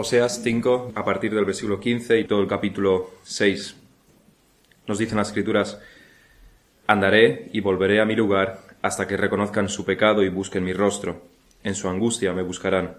Oseas 0.00 0.44
5, 0.44 0.92
a 0.94 1.04
partir 1.04 1.34
del 1.34 1.44
versículo 1.44 1.80
15 1.80 2.20
y 2.20 2.24
todo 2.24 2.40
el 2.40 2.46
capítulo 2.46 3.10
6. 3.24 3.74
Nos 4.86 4.96
dicen 4.96 5.18
las 5.18 5.26
escrituras, 5.26 5.80
Andaré 6.86 7.50
y 7.52 7.58
volveré 7.58 8.00
a 8.00 8.04
mi 8.04 8.14
lugar 8.14 8.60
hasta 8.80 9.08
que 9.08 9.16
reconozcan 9.16 9.68
su 9.68 9.84
pecado 9.84 10.22
y 10.22 10.28
busquen 10.28 10.62
mi 10.62 10.72
rostro. 10.72 11.22
En 11.64 11.74
su 11.74 11.88
angustia 11.88 12.32
me 12.32 12.44
buscarán. 12.44 12.98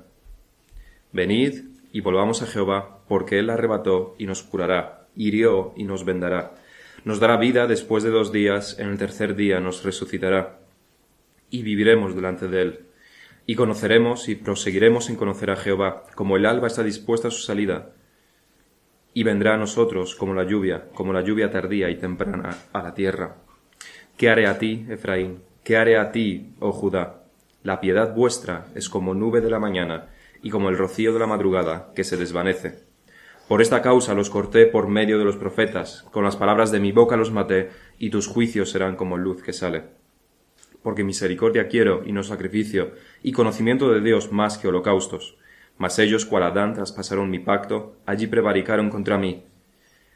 Venid 1.13 1.62
y 1.93 2.01
volvamos 2.01 2.42
a 2.42 2.47
Jehová, 2.47 3.00
porque 3.08 3.40
Él 3.40 3.50
arrebató 3.50 4.13
y 4.18 4.26
nos 4.26 4.44
curará, 4.44 5.08
hirió 5.16 5.74
y 5.78 5.86
nos 5.86 6.04
vendará. 6.04 6.56
Nos 7.06 7.22
dará 7.22 7.38
vida 7.38 7.66
después 7.66 8.04
de 8.04 8.10
dos 8.10 8.34
días, 8.34 8.78
en 8.78 8.90
el 8.90 8.97
tercer 8.97 9.38
día 9.38 9.62
nos 9.62 9.86
resucitará. 9.86 10.60
Y 11.50 11.63
viviremos 11.63 12.13
delante 12.13 12.50
de 12.50 12.62
Él 12.62 12.88
y 13.50 13.56
conoceremos 13.56 14.29
y 14.29 14.36
proseguiremos 14.36 15.10
en 15.10 15.16
conocer 15.16 15.49
a 15.49 15.56
Jehová, 15.56 16.04
como 16.13 16.38
el 16.38 16.45
alba 16.45 16.68
está 16.68 16.84
dispuesta 16.84 17.30
a 17.30 17.31
su 17.31 17.41
salida, 17.41 17.94
y 19.12 19.23
vendrá 19.23 19.55
a 19.55 19.57
nosotros 19.57 20.13
como 20.13 20.35
la 20.35 20.44
lluvia, 20.44 20.90
como 20.94 21.13
la 21.13 21.23
lluvia 21.23 21.49
tardía 21.49 21.90
y 21.90 21.95
temprana 21.95 22.55
a 22.71 22.84
la 22.84 22.93
tierra. 22.93 23.38
¿Qué 24.17 24.30
haré 24.30 24.45
a 24.45 24.59
ti, 24.59 24.85
Efraín? 24.88 25.41
¿Qué 25.63 25.77
haré 25.77 25.98
a 25.98 26.12
ti, 26.12 26.54
oh 26.59 26.71
Judá? 26.71 27.23
La 27.63 27.81
piedad 27.81 28.13
vuestra 28.13 28.67
es 28.76 28.88
como 28.88 29.16
nube 29.16 29.41
de 29.41 29.49
la 29.49 29.57
mañana 29.57 30.09
y 30.43 30.52
como 30.52 30.70
el 30.70 30.77
rocío 30.77 31.12
de 31.12 31.20
la 31.20 31.26
madrugada 31.26 31.91
que 31.95 32.04
se 32.04 32.18
desvanece. 32.18 32.84
Por 33.48 33.63
esta 33.63 33.81
causa 33.81 34.13
los 34.13 34.29
corté 34.29 34.68
por 34.68 34.90
medio 34.90 35.18
de 35.18 35.26
los 35.26 35.38
profetas, 35.38 36.05
con 36.12 36.23
las 36.23 36.35
palabras 36.35 36.71
de 36.71 36.81
mi 36.81 36.91
boca 36.91 37.18
los 37.18 37.31
maté, 37.31 37.71
y 37.98 38.12
tus 38.12 38.27
juicios 38.27 38.70
serán 38.70 38.95
como 38.95 39.18
luz 39.18 39.41
que 39.41 39.54
sale 39.54 39.98
porque 40.83 41.03
misericordia 41.03 41.67
quiero 41.67 42.03
y 42.05 42.11
no 42.11 42.23
sacrificio, 42.23 42.93
y 43.23 43.31
conocimiento 43.31 43.91
de 43.91 44.01
Dios 44.01 44.31
más 44.31 44.57
que 44.57 44.67
holocaustos. 44.67 45.37
Mas 45.77 45.99
ellos, 45.99 46.25
cual 46.25 46.43
Adán, 46.43 46.73
traspasaron 46.73 47.29
mi 47.29 47.39
pacto, 47.39 47.97
allí 48.05 48.27
prevaricaron 48.27 48.89
contra 48.89 49.17
mí. 49.17 49.45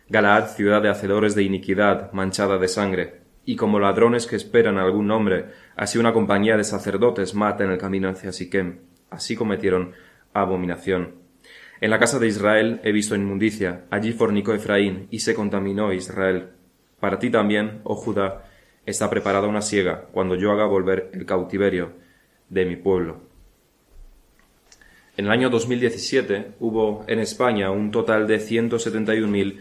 Galaad, 0.09 0.48
ciudad 0.49 0.82
de 0.82 0.90
hacedores 0.90 1.35
de 1.35 1.43
iniquidad, 1.43 2.12
manchada 2.12 2.57
de 2.57 2.68
sangre, 2.68 3.21
y 3.46 3.55
como 3.55 3.79
ladrones 3.79 4.27
que 4.27 4.35
esperan 4.35 4.77
algún 4.77 5.07
nombre, 5.07 5.48
así 5.76 5.98
una 5.98 6.13
compañía 6.13 6.57
de 6.57 6.63
sacerdotes 6.63 7.34
mata 7.34 7.63
en 7.63 7.71
el 7.71 7.77
camino 7.77 8.10
hacia 8.10 8.32
Siquem. 8.32 8.79
Así 9.10 9.35
cometieron 9.35 9.93
abominación. 10.34 11.16
En 11.82 11.90
la 11.90 11.99
casa 11.99 12.20
de 12.20 12.27
Israel 12.27 12.79
he 12.84 12.91
visto 12.91 13.16
inmundicia, 13.16 13.85
allí 13.90 14.13
fornicó 14.13 14.54
Efraín, 14.54 15.07
y 15.12 15.20
se 15.20 15.35
contaminó 15.35 15.91
Israel. 15.91 16.49
Para 16.99 17.20
ti 17.20 17.29
también, 17.29 17.82
oh 17.84 17.95
Judá, 17.95 18.45
está 18.85 19.09
preparada 19.09 19.48
una 19.48 19.62
siega 19.62 20.05
cuando 20.12 20.35
yo 20.35 20.51
haga 20.51 20.65
volver 20.65 21.09
el 21.13 21.26
cautiverio 21.26 21.93
de 22.49 22.65
mi 22.65 22.76
pueblo. 22.76 23.21
En 25.15 25.26
el 25.26 25.31
año 25.31 25.49
2017 25.49 26.53
hubo 26.59 27.04
en 27.07 27.20
España 27.20 27.70
un 27.71 27.91
total 27.91 28.27
de 28.27 28.39
171.000 28.39 29.59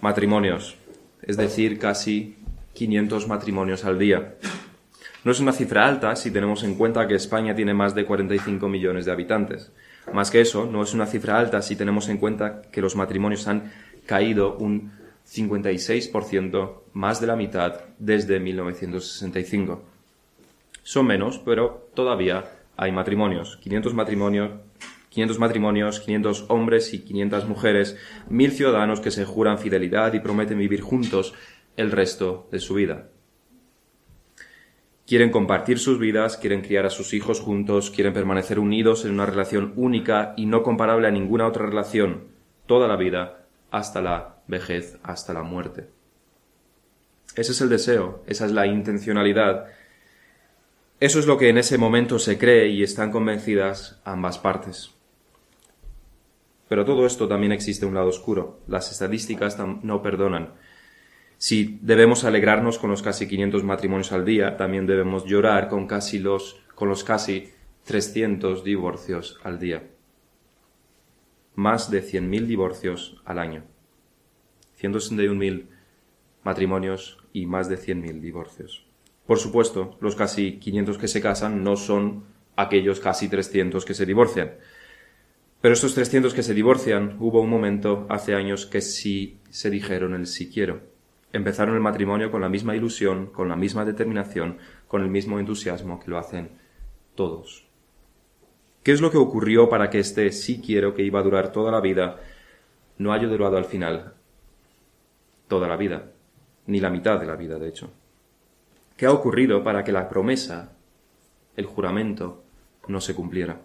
matrimonios, 0.00 0.76
es 1.22 1.36
decir, 1.36 1.78
casi 1.78 2.36
500 2.74 3.26
matrimonios 3.26 3.84
al 3.84 3.98
día. 3.98 4.36
No 5.24 5.32
es 5.32 5.40
una 5.40 5.52
cifra 5.52 5.86
alta 5.86 6.16
si 6.16 6.30
tenemos 6.30 6.64
en 6.64 6.76
cuenta 6.76 7.06
que 7.06 7.14
España 7.14 7.54
tiene 7.54 7.74
más 7.74 7.94
de 7.94 8.04
45 8.04 8.68
millones 8.68 9.04
de 9.04 9.12
habitantes. 9.12 9.72
Más 10.12 10.30
que 10.30 10.40
eso, 10.40 10.66
no 10.66 10.82
es 10.82 10.94
una 10.94 11.06
cifra 11.06 11.38
alta 11.38 11.62
si 11.62 11.76
tenemos 11.76 12.08
en 12.08 12.18
cuenta 12.18 12.62
que 12.72 12.80
los 12.80 12.96
matrimonios 12.96 13.46
han 13.46 13.72
caído 14.06 14.56
un 14.56 14.92
56%, 15.28 16.82
más 16.92 17.20
de 17.20 17.26
la 17.26 17.36
mitad 17.36 17.80
desde 17.98 18.40
1965. 18.40 19.82
Son 20.82 21.06
menos, 21.06 21.38
pero 21.38 21.88
todavía 21.94 22.44
hay 22.76 22.92
matrimonios. 22.92 23.56
500 23.58 23.94
matrimonios, 23.94 24.50
500 25.10 25.38
matrimonios, 25.38 26.00
500 26.00 26.46
hombres 26.48 26.92
y 26.94 27.00
500 27.00 27.48
mujeres, 27.48 27.96
mil 28.28 28.50
ciudadanos 28.52 29.00
que 29.00 29.10
se 29.10 29.24
juran 29.24 29.58
fidelidad 29.58 30.12
y 30.14 30.20
prometen 30.20 30.58
vivir 30.58 30.80
juntos 30.80 31.34
el 31.76 31.90
resto 31.90 32.48
de 32.50 32.58
su 32.58 32.74
vida. 32.74 33.08
Quieren 35.06 35.30
compartir 35.30 35.78
sus 35.78 35.98
vidas, 35.98 36.36
quieren 36.36 36.62
criar 36.62 36.86
a 36.86 36.90
sus 36.90 37.12
hijos 37.12 37.40
juntos, 37.40 37.90
quieren 37.90 38.12
permanecer 38.12 38.58
unidos 38.58 39.04
en 39.04 39.12
una 39.12 39.26
relación 39.26 39.72
única 39.76 40.32
y 40.36 40.46
no 40.46 40.62
comparable 40.62 41.08
a 41.08 41.10
ninguna 41.10 41.46
otra 41.46 41.66
relación 41.66 42.28
toda 42.66 42.88
la 42.88 42.96
vida 42.96 43.41
hasta 43.72 44.00
la 44.00 44.36
vejez 44.46 44.98
hasta 45.02 45.32
la 45.32 45.42
muerte. 45.42 45.88
Ese 47.34 47.52
es 47.52 47.60
el 47.62 47.70
deseo, 47.70 48.22
esa 48.26 48.46
es 48.46 48.52
la 48.52 48.66
intencionalidad. 48.66 49.66
Eso 51.00 51.18
es 51.18 51.26
lo 51.26 51.38
que 51.38 51.48
en 51.48 51.58
ese 51.58 51.78
momento 51.78 52.18
se 52.18 52.38
cree 52.38 52.68
y 52.68 52.82
están 52.82 53.10
convencidas 53.10 54.00
ambas 54.04 54.38
partes. 54.38 54.92
Pero 56.68 56.84
todo 56.84 57.06
esto 57.06 57.26
también 57.26 57.52
existe 57.52 57.86
un 57.86 57.94
lado 57.94 58.08
oscuro. 58.08 58.60
Las 58.68 58.92
estadísticas 58.92 59.58
no 59.58 60.02
perdonan. 60.02 60.52
Si 61.38 61.78
debemos 61.82 62.24
alegrarnos 62.24 62.78
con 62.78 62.90
los 62.90 63.02
casi 63.02 63.26
500 63.26 63.64
matrimonios 63.64 64.12
al 64.12 64.24
día, 64.24 64.56
también 64.56 64.86
debemos 64.86 65.24
llorar 65.24 65.68
con, 65.68 65.86
casi 65.86 66.18
los, 66.18 66.62
con 66.74 66.88
los 66.88 67.02
casi 67.04 67.52
300 67.84 68.62
divorcios 68.62 69.40
al 69.42 69.58
día. 69.58 69.82
Más 71.54 71.90
de 71.90 72.02
100.000 72.02 72.46
divorcios 72.46 73.20
al 73.24 73.38
año. 73.38 73.64
161.000 74.80 75.66
matrimonios 76.44 77.18
y 77.32 77.46
más 77.46 77.68
de 77.68 77.78
100.000 77.78 78.20
divorcios. 78.20 78.86
Por 79.26 79.38
supuesto, 79.38 79.96
los 80.00 80.16
casi 80.16 80.58
500 80.58 80.98
que 80.98 81.08
se 81.08 81.20
casan 81.20 81.62
no 81.62 81.76
son 81.76 82.24
aquellos 82.56 83.00
casi 83.00 83.28
300 83.28 83.84
que 83.84 83.94
se 83.94 84.06
divorcian. 84.06 84.52
Pero 85.60 85.74
estos 85.74 85.94
300 85.94 86.34
que 86.34 86.42
se 86.42 86.54
divorcian, 86.54 87.16
hubo 87.20 87.40
un 87.40 87.48
momento 87.48 88.06
hace 88.08 88.34
años 88.34 88.66
que 88.66 88.80
sí 88.80 89.40
se 89.48 89.70
dijeron 89.70 90.14
el 90.14 90.26
sí 90.26 90.50
quiero. 90.50 90.80
Empezaron 91.32 91.76
el 91.76 91.80
matrimonio 91.80 92.30
con 92.30 92.40
la 92.40 92.48
misma 92.48 92.74
ilusión, 92.74 93.26
con 93.26 93.48
la 93.48 93.56
misma 93.56 93.84
determinación, 93.84 94.58
con 94.88 95.02
el 95.02 95.08
mismo 95.08 95.38
entusiasmo 95.38 96.00
que 96.00 96.10
lo 96.10 96.18
hacen 96.18 96.50
todos. 97.14 97.71
¿Qué 98.82 98.92
es 98.92 99.00
lo 99.00 99.10
que 99.10 99.18
ocurrió 99.18 99.68
para 99.68 99.90
que 99.90 100.00
este 100.00 100.30
sí 100.32 100.60
quiero 100.64 100.94
que 100.94 101.02
iba 101.02 101.20
a 101.20 101.22
durar 101.22 101.52
toda 101.52 101.70
la 101.70 101.80
vida 101.80 102.20
no 102.98 103.12
haya 103.12 103.28
durado 103.28 103.56
al 103.56 103.64
final 103.64 104.14
toda 105.52 105.68
la 105.68 105.76
vida, 105.76 106.12
ni 106.64 106.80
la 106.80 106.88
mitad 106.88 107.20
de 107.20 107.26
la 107.26 107.36
vida, 107.36 107.58
de 107.58 107.68
hecho. 107.68 107.90
¿Qué 108.96 109.04
ha 109.04 109.12
ocurrido 109.12 109.62
para 109.62 109.84
que 109.84 109.92
la 109.92 110.08
promesa, 110.08 110.72
el 111.56 111.66
juramento, 111.66 112.42
no 112.88 113.02
se 113.02 113.14
cumpliera? 113.14 113.60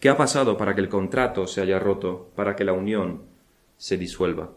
¿Qué 0.00 0.08
ha 0.08 0.16
pasado 0.16 0.56
para 0.56 0.74
que 0.74 0.80
el 0.80 0.88
contrato 0.88 1.46
se 1.46 1.60
haya 1.60 1.78
roto, 1.78 2.30
para 2.34 2.56
que 2.56 2.64
la 2.64 2.72
unión 2.72 3.24
se 3.76 3.98
disuelva? 3.98 4.52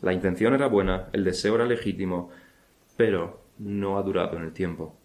La 0.00 0.12
intención 0.12 0.54
era 0.54 0.66
buena, 0.66 1.08
el 1.12 1.22
deseo 1.22 1.54
era 1.54 1.66
legítimo, 1.66 2.30
pero 2.96 3.44
no 3.58 3.96
ha 3.96 4.02
durado 4.02 4.38
en 4.38 4.42
el 4.42 4.52
tiempo. 4.52 4.96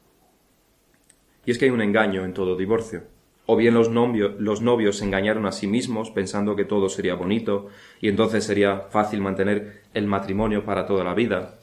Y 1.46 1.52
es 1.52 1.60
que 1.60 1.66
hay 1.66 1.72
un 1.72 1.82
engaño 1.84 2.26
en 2.26 2.34
todo 2.34 2.56
divorcio. 2.56 3.04
O 3.46 3.58
bien 3.58 3.74
los, 3.74 3.90
novios 3.90 4.98
se 4.98 5.06
engañaron 5.06 5.46
a 5.46 5.52
sí 5.52 5.68
mismos 5.68 6.12
pensando 6.12 6.56
que 6.56 6.64
todo 6.64 6.88
sería 6.88 7.16
bonito 7.16 7.68
y 8.00 8.08
entonces 8.08 8.46
sería 8.46 8.88
fácil 8.90 9.22
mantener 9.22 9.82
el 9.94 10.08
matrimonio 10.08 10.64
para 10.64 10.86
toda 10.86 11.04
la 11.04 11.14
vida. 11.14 11.60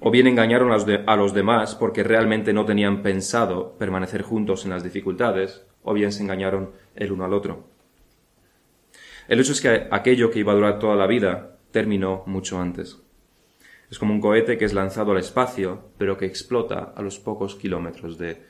O 0.00 0.10
bien 0.10 0.26
engañaron 0.26 0.72
a 0.72 0.76
los, 0.76 0.86
a 1.06 1.16
los 1.16 1.34
demás 1.34 1.74
porque 1.74 2.02
realmente 2.02 2.52
no 2.52 2.64
tenían 2.64 3.02
pensado 3.02 3.76
permanecer 3.78 4.22
juntos 4.22 4.64
en 4.64 4.70
las 4.70 4.82
dificultades, 4.82 5.66
o 5.82 5.92
bien 5.92 6.10
se 6.10 6.22
engañaron 6.22 6.72
el 6.94 7.12
uno 7.12 7.24
al 7.24 7.34
otro. 7.34 7.68
El 9.28 9.40
hecho 9.40 9.52
es 9.52 9.60
que 9.60 9.88
aquello 9.90 10.30
que 10.30 10.40
iba 10.40 10.52
a 10.52 10.56
durar 10.56 10.78
toda 10.78 10.96
la 10.96 11.06
vida 11.06 11.58
terminó 11.70 12.24
mucho 12.26 12.58
antes. 12.60 13.00
Es 13.90 13.98
como 13.98 14.14
un 14.14 14.20
cohete 14.20 14.56
que 14.56 14.64
es 14.64 14.72
lanzado 14.72 15.12
al 15.12 15.18
espacio, 15.18 15.90
pero 15.98 16.16
que 16.16 16.24
explota 16.24 16.92
a 16.96 17.02
los 17.02 17.18
pocos 17.18 17.56
kilómetros 17.56 18.16
de 18.16 18.42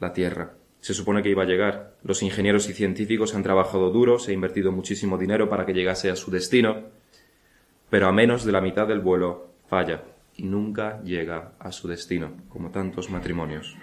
la 0.00 0.12
Tierra. 0.12 0.54
Se 0.82 0.94
supone 0.94 1.22
que 1.22 1.30
iba 1.30 1.44
a 1.44 1.46
llegar. 1.46 1.94
Los 2.02 2.24
ingenieros 2.24 2.68
y 2.68 2.72
científicos 2.72 3.36
han 3.36 3.44
trabajado 3.44 3.90
duro, 3.90 4.18
se 4.18 4.32
ha 4.32 4.34
invertido 4.34 4.72
muchísimo 4.72 5.16
dinero 5.16 5.48
para 5.48 5.64
que 5.64 5.72
llegase 5.72 6.10
a 6.10 6.16
su 6.16 6.32
destino, 6.32 6.88
pero 7.88 8.08
a 8.08 8.12
menos 8.12 8.44
de 8.44 8.50
la 8.50 8.60
mitad 8.60 8.88
del 8.88 8.98
vuelo 8.98 9.52
falla 9.68 10.02
y 10.36 10.42
nunca 10.42 11.00
llega 11.04 11.52
a 11.60 11.70
su 11.70 11.86
destino, 11.86 12.32
como 12.48 12.70
tantos 12.70 13.10
matrimonios. 13.10 13.76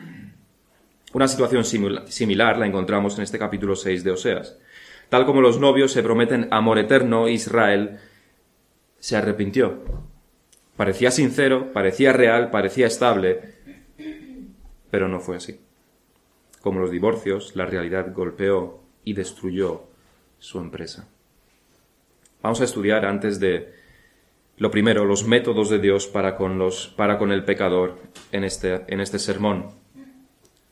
Una 1.14 1.30
situación 1.30 1.64
similar 1.64 2.58
la 2.58 2.68
encontramos 2.68 3.18
en 3.18 3.24
este 3.24 3.40
capítulo 3.40 3.78
6 3.78 4.04
de 4.04 4.12
Oseas. 4.12 4.60
Tal 5.08 5.26
como 5.26 5.40
los 5.40 5.58
novios 5.58 5.94
se 5.94 6.04
prometen 6.04 6.50
amor 6.52 6.80
eterno, 6.80 7.30
Israel 7.30 7.98
se 9.00 9.16
arrepintió. 9.16 9.86
Parecía 10.76 11.12
sincero, 11.12 11.72
parecía 11.72 12.12
real, 12.12 12.52
parecía 12.52 12.88
estable, 12.88 13.40
pero 14.92 15.08
no 15.08 15.22
fue 15.22 15.38
así. 15.38 15.62
Como 16.62 16.80
los 16.80 16.92
divorcios, 16.92 17.56
la 17.56 17.66
realidad 17.66 18.14
golpeó 18.14 18.82
y 19.04 19.14
destruyó 19.14 19.84
su 20.38 20.60
empresa. 20.60 21.08
Vamos 22.42 22.62
a 22.62 22.66
estudiar 22.66 23.06
antes 23.06 23.40
de 23.40 23.74
lo 24.60 24.70
primero, 24.70 25.06
los 25.06 25.26
métodos 25.26 25.70
de 25.70 25.80
Dios 25.80 26.08
para 26.08 26.36
con, 26.36 26.58
los, 26.58 26.90
para 26.90 27.18
con 27.18 27.32
el 27.32 27.46
pecador 27.46 27.98
en 28.34 28.44
este, 28.44 28.84
en 28.88 29.00
este 29.00 29.18
sermón. 29.18 29.68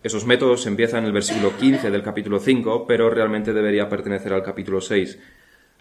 Esos 0.03 0.25
métodos 0.25 0.67
empiezan 0.67 0.99
en 0.99 1.05
el 1.05 1.13
versículo 1.13 1.55
15 1.57 1.89
del 1.89 2.03
capítulo 2.03 2.39
5, 2.39 2.85
pero 2.85 3.09
realmente 3.09 3.53
debería 3.53 3.87
pertenecer 3.87 4.33
al 4.33 4.43
capítulo 4.43 4.81
6. 4.81 5.17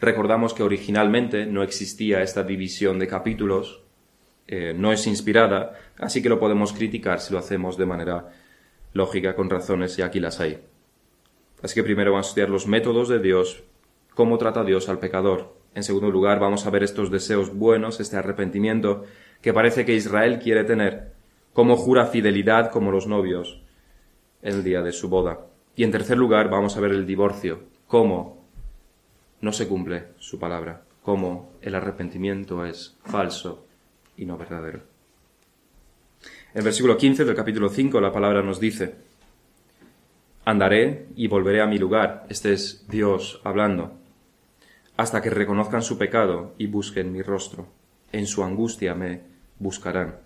Recordamos 0.00 0.54
que 0.54 0.62
originalmente 0.62 1.46
no 1.46 1.64
existía 1.64 2.22
esta 2.22 2.44
división 2.44 3.00
de 3.00 3.08
capítulos, 3.08 3.82
eh, 4.46 4.72
no 4.72 4.92
es 4.92 5.06
inspirada, 5.08 5.72
así 5.98 6.22
que 6.22 6.28
lo 6.28 6.38
podemos 6.38 6.72
criticar 6.72 7.20
si 7.20 7.32
lo 7.32 7.40
hacemos 7.40 7.76
de 7.76 7.86
manera 7.86 8.32
lógica, 8.96 9.36
con 9.36 9.50
razones, 9.50 9.98
y 9.98 10.02
aquí 10.02 10.18
las 10.18 10.40
hay. 10.40 10.64
Así 11.62 11.74
que 11.74 11.84
primero 11.84 12.12
vamos 12.12 12.26
a 12.26 12.30
estudiar 12.30 12.50
los 12.50 12.66
métodos 12.66 13.08
de 13.08 13.20
Dios, 13.20 13.62
cómo 14.14 14.38
trata 14.38 14.64
Dios 14.64 14.88
al 14.88 14.98
pecador. 14.98 15.54
En 15.74 15.82
segundo 15.82 16.10
lugar, 16.10 16.40
vamos 16.40 16.66
a 16.66 16.70
ver 16.70 16.82
estos 16.82 17.10
deseos 17.10 17.54
buenos, 17.54 18.00
este 18.00 18.16
arrepentimiento 18.16 19.04
que 19.40 19.52
parece 19.52 19.84
que 19.84 19.94
Israel 19.94 20.38
quiere 20.38 20.64
tener, 20.64 21.12
cómo 21.52 21.76
jura 21.76 22.06
fidelidad 22.06 22.70
como 22.70 22.90
los 22.90 23.06
novios 23.06 23.62
el 24.42 24.64
día 24.64 24.82
de 24.82 24.92
su 24.92 25.08
boda. 25.08 25.46
Y 25.74 25.84
en 25.84 25.90
tercer 25.90 26.16
lugar, 26.16 26.48
vamos 26.48 26.76
a 26.76 26.80
ver 26.80 26.92
el 26.92 27.06
divorcio, 27.06 27.64
cómo 27.86 28.44
no 29.40 29.52
se 29.52 29.68
cumple 29.68 30.08
su 30.18 30.38
palabra, 30.38 30.82
cómo 31.02 31.52
el 31.60 31.74
arrepentimiento 31.74 32.64
es 32.64 32.96
falso 33.04 33.66
y 34.16 34.24
no 34.24 34.38
verdadero. 34.38 34.95
El 36.56 36.62
versículo 36.62 36.96
15 36.96 37.26
del 37.26 37.36
capítulo 37.36 37.68
5 37.68 38.00
la 38.00 38.10
palabra 38.10 38.40
nos 38.40 38.58
dice, 38.58 38.94
Andaré 40.46 41.08
y 41.14 41.26
volveré 41.26 41.60
a 41.60 41.66
mi 41.66 41.76
lugar, 41.76 42.24
este 42.30 42.54
es 42.54 42.86
Dios 42.88 43.42
hablando, 43.44 43.92
hasta 44.96 45.20
que 45.20 45.28
reconozcan 45.28 45.82
su 45.82 45.98
pecado 45.98 46.54
y 46.56 46.66
busquen 46.66 47.12
mi 47.12 47.20
rostro. 47.20 47.66
En 48.10 48.26
su 48.26 48.42
angustia 48.42 48.94
me 48.94 49.20
buscarán. 49.58 50.16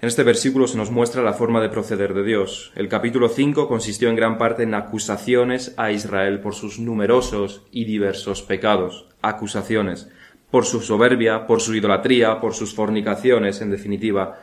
En 0.00 0.06
este 0.06 0.22
versículo 0.22 0.68
se 0.68 0.76
nos 0.76 0.92
muestra 0.92 1.20
la 1.24 1.32
forma 1.32 1.60
de 1.60 1.68
proceder 1.68 2.14
de 2.14 2.22
Dios. 2.22 2.72
El 2.76 2.86
capítulo 2.86 3.28
5 3.28 3.66
consistió 3.66 4.10
en 4.10 4.14
gran 4.14 4.38
parte 4.38 4.62
en 4.62 4.74
acusaciones 4.74 5.74
a 5.76 5.90
Israel 5.90 6.38
por 6.42 6.54
sus 6.54 6.78
numerosos 6.78 7.66
y 7.72 7.86
diversos 7.86 8.42
pecados. 8.42 9.08
Acusaciones 9.20 10.08
por 10.54 10.64
su 10.64 10.80
soberbia, 10.80 11.48
por 11.48 11.60
su 11.60 11.74
idolatría, 11.74 12.40
por 12.40 12.54
sus 12.54 12.76
fornicaciones, 12.76 13.60
en 13.60 13.72
definitiva, 13.72 14.38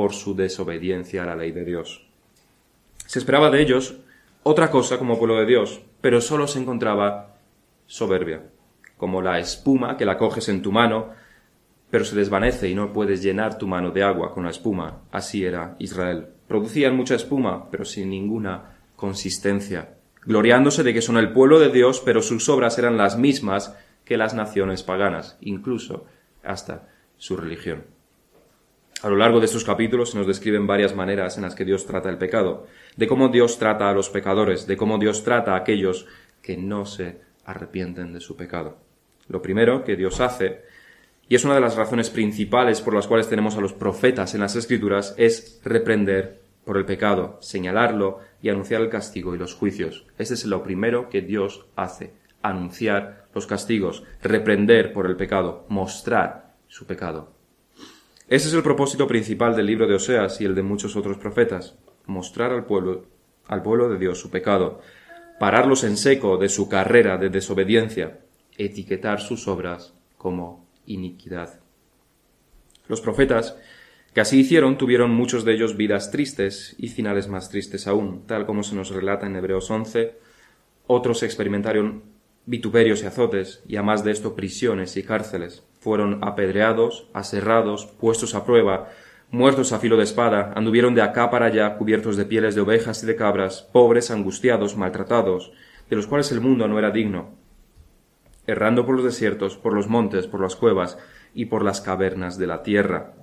por 0.00 0.14
su 0.14 0.34
desobediencia 0.34 1.24
a 1.24 1.26
la 1.26 1.36
ley 1.36 1.52
de 1.52 1.62
Dios. 1.62 2.06
Se 3.04 3.18
esperaba 3.18 3.50
de 3.50 3.60
ellos 3.60 3.96
otra 4.42 4.70
cosa 4.70 4.96
como 4.96 5.18
pueblo 5.18 5.36
de 5.36 5.44
Dios, 5.44 5.82
pero 6.00 6.22
solo 6.22 6.46
se 6.46 6.58
encontraba 6.58 7.36
soberbia, 7.86 8.44
como 8.96 9.20
la 9.20 9.38
espuma 9.38 9.98
que 9.98 10.06
la 10.06 10.16
coges 10.16 10.48
en 10.48 10.62
tu 10.62 10.72
mano, 10.72 11.10
pero 11.90 12.06
se 12.06 12.16
desvanece 12.16 12.70
y 12.70 12.74
no 12.74 12.94
puedes 12.94 13.22
llenar 13.22 13.58
tu 13.58 13.66
mano 13.66 13.90
de 13.90 14.02
agua 14.02 14.32
con 14.32 14.44
la 14.44 14.50
espuma. 14.52 15.02
Así 15.12 15.44
era 15.44 15.76
Israel. 15.78 16.28
Producían 16.48 16.96
mucha 16.96 17.16
espuma, 17.16 17.70
pero 17.70 17.84
sin 17.84 18.08
ninguna 18.08 18.78
consistencia, 18.96 19.96
gloriándose 20.24 20.82
de 20.82 20.94
que 20.94 21.02
son 21.02 21.18
el 21.18 21.34
pueblo 21.34 21.60
de 21.60 21.68
Dios, 21.68 22.00
pero 22.02 22.22
sus 22.22 22.48
obras 22.48 22.78
eran 22.78 22.96
las 22.96 23.18
mismas 23.18 23.76
que 24.06 24.16
las 24.16 24.32
naciones 24.32 24.82
paganas, 24.82 25.36
incluso 25.42 26.06
hasta 26.42 26.88
su 27.18 27.36
religión. 27.36 27.99
A 29.02 29.08
lo 29.08 29.16
largo 29.16 29.40
de 29.40 29.46
estos 29.46 29.64
capítulos 29.64 30.10
se 30.10 30.18
nos 30.18 30.26
describen 30.26 30.66
varias 30.66 30.94
maneras 30.94 31.38
en 31.38 31.44
las 31.44 31.54
que 31.54 31.64
Dios 31.64 31.86
trata 31.86 32.10
el 32.10 32.18
pecado, 32.18 32.66
de 32.96 33.06
cómo 33.06 33.28
Dios 33.28 33.58
trata 33.58 33.88
a 33.88 33.94
los 33.94 34.10
pecadores, 34.10 34.66
de 34.66 34.76
cómo 34.76 34.98
Dios 34.98 35.24
trata 35.24 35.54
a 35.54 35.56
aquellos 35.56 36.06
que 36.42 36.58
no 36.58 36.84
se 36.84 37.18
arrepienten 37.46 38.12
de 38.12 38.20
su 38.20 38.36
pecado. 38.36 38.76
Lo 39.26 39.40
primero 39.40 39.84
que 39.84 39.96
Dios 39.96 40.20
hace, 40.20 40.64
y 41.28 41.34
es 41.34 41.46
una 41.46 41.54
de 41.54 41.62
las 41.62 41.76
razones 41.76 42.10
principales 42.10 42.82
por 42.82 42.94
las 42.94 43.06
cuales 43.06 43.28
tenemos 43.28 43.56
a 43.56 43.62
los 43.62 43.72
profetas 43.72 44.34
en 44.34 44.42
las 44.42 44.54
Escrituras, 44.54 45.14
es 45.16 45.62
reprender 45.64 46.42
por 46.66 46.76
el 46.76 46.84
pecado, 46.84 47.38
señalarlo 47.40 48.18
y 48.42 48.50
anunciar 48.50 48.82
el 48.82 48.90
castigo 48.90 49.34
y 49.34 49.38
los 49.38 49.54
juicios. 49.54 50.06
Ese 50.18 50.34
es 50.34 50.44
lo 50.44 50.62
primero 50.62 51.08
que 51.08 51.22
Dios 51.22 51.64
hace, 51.74 52.12
anunciar 52.42 53.28
los 53.34 53.46
castigos, 53.46 54.04
reprender 54.22 54.92
por 54.92 55.06
el 55.06 55.16
pecado, 55.16 55.64
mostrar 55.70 56.54
su 56.68 56.86
pecado. 56.86 57.39
Ese 58.30 58.46
es 58.46 58.54
el 58.54 58.62
propósito 58.62 59.08
principal 59.08 59.56
del 59.56 59.66
libro 59.66 59.88
de 59.88 59.96
Oseas 59.96 60.40
y 60.40 60.44
el 60.44 60.54
de 60.54 60.62
muchos 60.62 60.94
otros 60.94 61.18
profetas, 61.18 61.74
mostrar 62.06 62.52
al 62.52 62.64
pueblo, 62.64 63.06
al 63.48 63.60
pueblo 63.60 63.88
de 63.88 63.98
Dios 63.98 64.20
su 64.20 64.30
pecado, 64.30 64.80
pararlos 65.40 65.82
en 65.82 65.96
seco 65.96 66.36
de 66.36 66.48
su 66.48 66.68
carrera 66.68 67.18
de 67.18 67.28
desobediencia, 67.28 68.20
etiquetar 68.56 69.20
sus 69.20 69.48
obras 69.48 69.94
como 70.16 70.64
iniquidad. 70.86 71.58
Los 72.86 73.00
profetas 73.00 73.56
que 74.14 74.20
así 74.20 74.38
hicieron 74.38 74.78
tuvieron 74.78 75.10
muchos 75.10 75.44
de 75.44 75.54
ellos 75.54 75.76
vidas 75.76 76.12
tristes 76.12 76.76
y 76.78 76.86
finales 76.86 77.26
más 77.26 77.48
tristes 77.48 77.88
aún, 77.88 78.28
tal 78.28 78.46
como 78.46 78.62
se 78.62 78.76
nos 78.76 78.90
relata 78.90 79.26
en 79.26 79.34
Hebreos 79.34 79.68
11. 79.68 80.14
Otros 80.86 81.24
experimentaron 81.24 82.04
vituperios 82.46 83.02
y 83.02 83.06
azotes, 83.06 83.64
y 83.66 83.74
a 83.74 83.82
más 83.82 84.04
de 84.04 84.12
esto 84.12 84.36
prisiones 84.36 84.96
y 84.96 85.02
cárceles. 85.02 85.64
Fueron 85.80 86.22
apedreados, 86.22 87.08
aserrados, 87.12 87.86
puestos 87.86 88.34
a 88.34 88.44
prueba, 88.44 88.90
muertos 89.30 89.72
a 89.72 89.78
filo 89.78 89.96
de 89.96 90.04
espada, 90.04 90.52
anduvieron 90.54 90.94
de 90.94 91.02
acá 91.02 91.30
para 91.30 91.46
allá 91.46 91.76
cubiertos 91.76 92.16
de 92.16 92.26
pieles 92.26 92.54
de 92.54 92.60
ovejas 92.60 93.02
y 93.02 93.06
de 93.06 93.16
cabras, 93.16 93.62
pobres, 93.72 94.10
angustiados, 94.10 94.76
maltratados, 94.76 95.52
de 95.88 95.96
los 95.96 96.06
cuales 96.06 96.30
el 96.32 96.40
mundo 96.40 96.68
no 96.68 96.78
era 96.78 96.90
digno, 96.90 97.34
errando 98.46 98.84
por 98.84 98.96
los 98.96 99.04
desiertos, 99.04 99.56
por 99.56 99.74
los 99.74 99.88
montes, 99.88 100.26
por 100.26 100.40
las 100.40 100.56
cuevas 100.56 100.98
y 101.34 101.46
por 101.46 101.64
las 101.64 101.80
cavernas 101.80 102.38
de 102.38 102.46
la 102.46 102.62
tierra. 102.62 103.14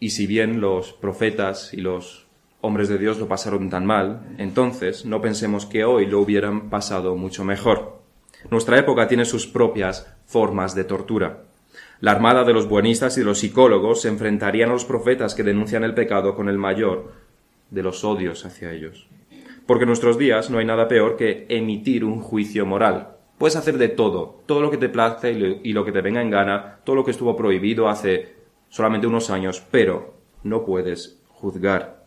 Y 0.00 0.10
si 0.10 0.26
bien 0.26 0.60
los 0.60 0.92
profetas 0.92 1.72
y 1.72 1.76
los 1.76 2.26
hombres 2.60 2.88
de 2.88 2.98
Dios 2.98 3.18
lo 3.18 3.28
pasaron 3.28 3.70
tan 3.70 3.86
mal, 3.86 4.34
entonces 4.38 5.04
no 5.04 5.20
pensemos 5.20 5.66
que 5.66 5.84
hoy 5.84 6.06
lo 6.06 6.20
hubieran 6.20 6.70
pasado 6.70 7.16
mucho 7.16 7.44
mejor. 7.44 8.02
Nuestra 8.50 8.78
época 8.78 9.06
tiene 9.06 9.24
sus 9.24 9.46
propias 9.46 10.16
formas 10.32 10.74
de 10.74 10.84
tortura. 10.84 11.44
La 12.00 12.10
armada 12.10 12.42
de 12.42 12.52
los 12.52 12.68
buenistas 12.68 13.16
y 13.16 13.20
de 13.20 13.26
los 13.26 13.38
psicólogos 13.38 14.02
se 14.02 14.08
enfrentarían 14.08 14.70
a 14.70 14.72
los 14.72 14.84
profetas 14.84 15.34
que 15.34 15.44
denuncian 15.44 15.84
el 15.84 15.94
pecado 15.94 16.34
con 16.34 16.48
el 16.48 16.58
mayor 16.58 17.12
de 17.70 17.82
los 17.82 18.02
odios 18.02 18.44
hacia 18.44 18.72
ellos. 18.72 19.06
Porque 19.66 19.84
en 19.84 19.88
nuestros 19.88 20.18
días 20.18 20.50
no 20.50 20.58
hay 20.58 20.64
nada 20.64 20.88
peor 20.88 21.16
que 21.16 21.46
emitir 21.48 22.04
un 22.04 22.20
juicio 22.20 22.66
moral. 22.66 23.16
Puedes 23.38 23.56
hacer 23.56 23.78
de 23.78 23.88
todo, 23.88 24.40
todo 24.46 24.60
lo 24.60 24.70
que 24.70 24.78
te 24.78 24.88
place 24.88 25.30
y 25.62 25.72
lo 25.72 25.84
que 25.84 25.92
te 25.92 26.00
venga 26.00 26.20
en 26.20 26.30
gana, 26.30 26.80
todo 26.84 26.96
lo 26.96 27.04
que 27.04 27.12
estuvo 27.12 27.36
prohibido 27.36 27.88
hace 27.88 28.34
solamente 28.68 29.06
unos 29.06 29.30
años, 29.30 29.62
pero 29.70 30.14
no 30.42 30.64
puedes 30.64 31.20
juzgar 31.28 32.02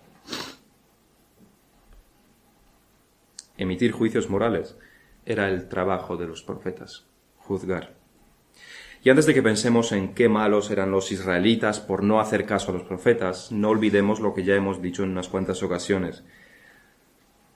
Emitir 3.57 3.93
juicios 3.93 4.29
morales 4.29 4.77
era 5.25 5.47
el 5.49 5.69
trabajo 5.69 6.17
de 6.17 6.27
los 6.27 6.43
profetas, 6.43 7.05
juzgar. 7.37 7.93
Y 9.05 9.11
antes 9.11 9.27
de 9.27 9.35
que 9.35 9.43
pensemos 9.43 9.91
en 9.91 10.15
qué 10.15 10.29
malos 10.29 10.71
eran 10.71 10.89
los 10.89 11.11
israelitas 11.11 11.79
por 11.79 12.01
no 12.01 12.19
hacer 12.19 12.47
caso 12.47 12.71
a 12.71 12.73
los 12.73 12.81
profetas, 12.81 13.51
no 13.51 13.69
olvidemos 13.69 14.19
lo 14.19 14.33
que 14.33 14.43
ya 14.43 14.55
hemos 14.55 14.81
dicho 14.81 15.03
en 15.03 15.11
unas 15.11 15.29
cuantas 15.29 15.61
ocasiones. 15.61 16.23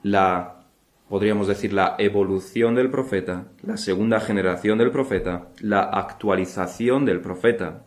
La, 0.04 0.68
podríamos 1.08 1.48
decir, 1.48 1.72
la 1.72 1.96
evolución 1.98 2.76
del 2.76 2.88
profeta, 2.88 3.48
la 3.62 3.76
segunda 3.78 4.20
generación 4.20 4.78
del 4.78 4.92
profeta, 4.92 5.48
la 5.58 5.80
actualización 5.80 7.04
del 7.04 7.20
profeta, 7.20 7.84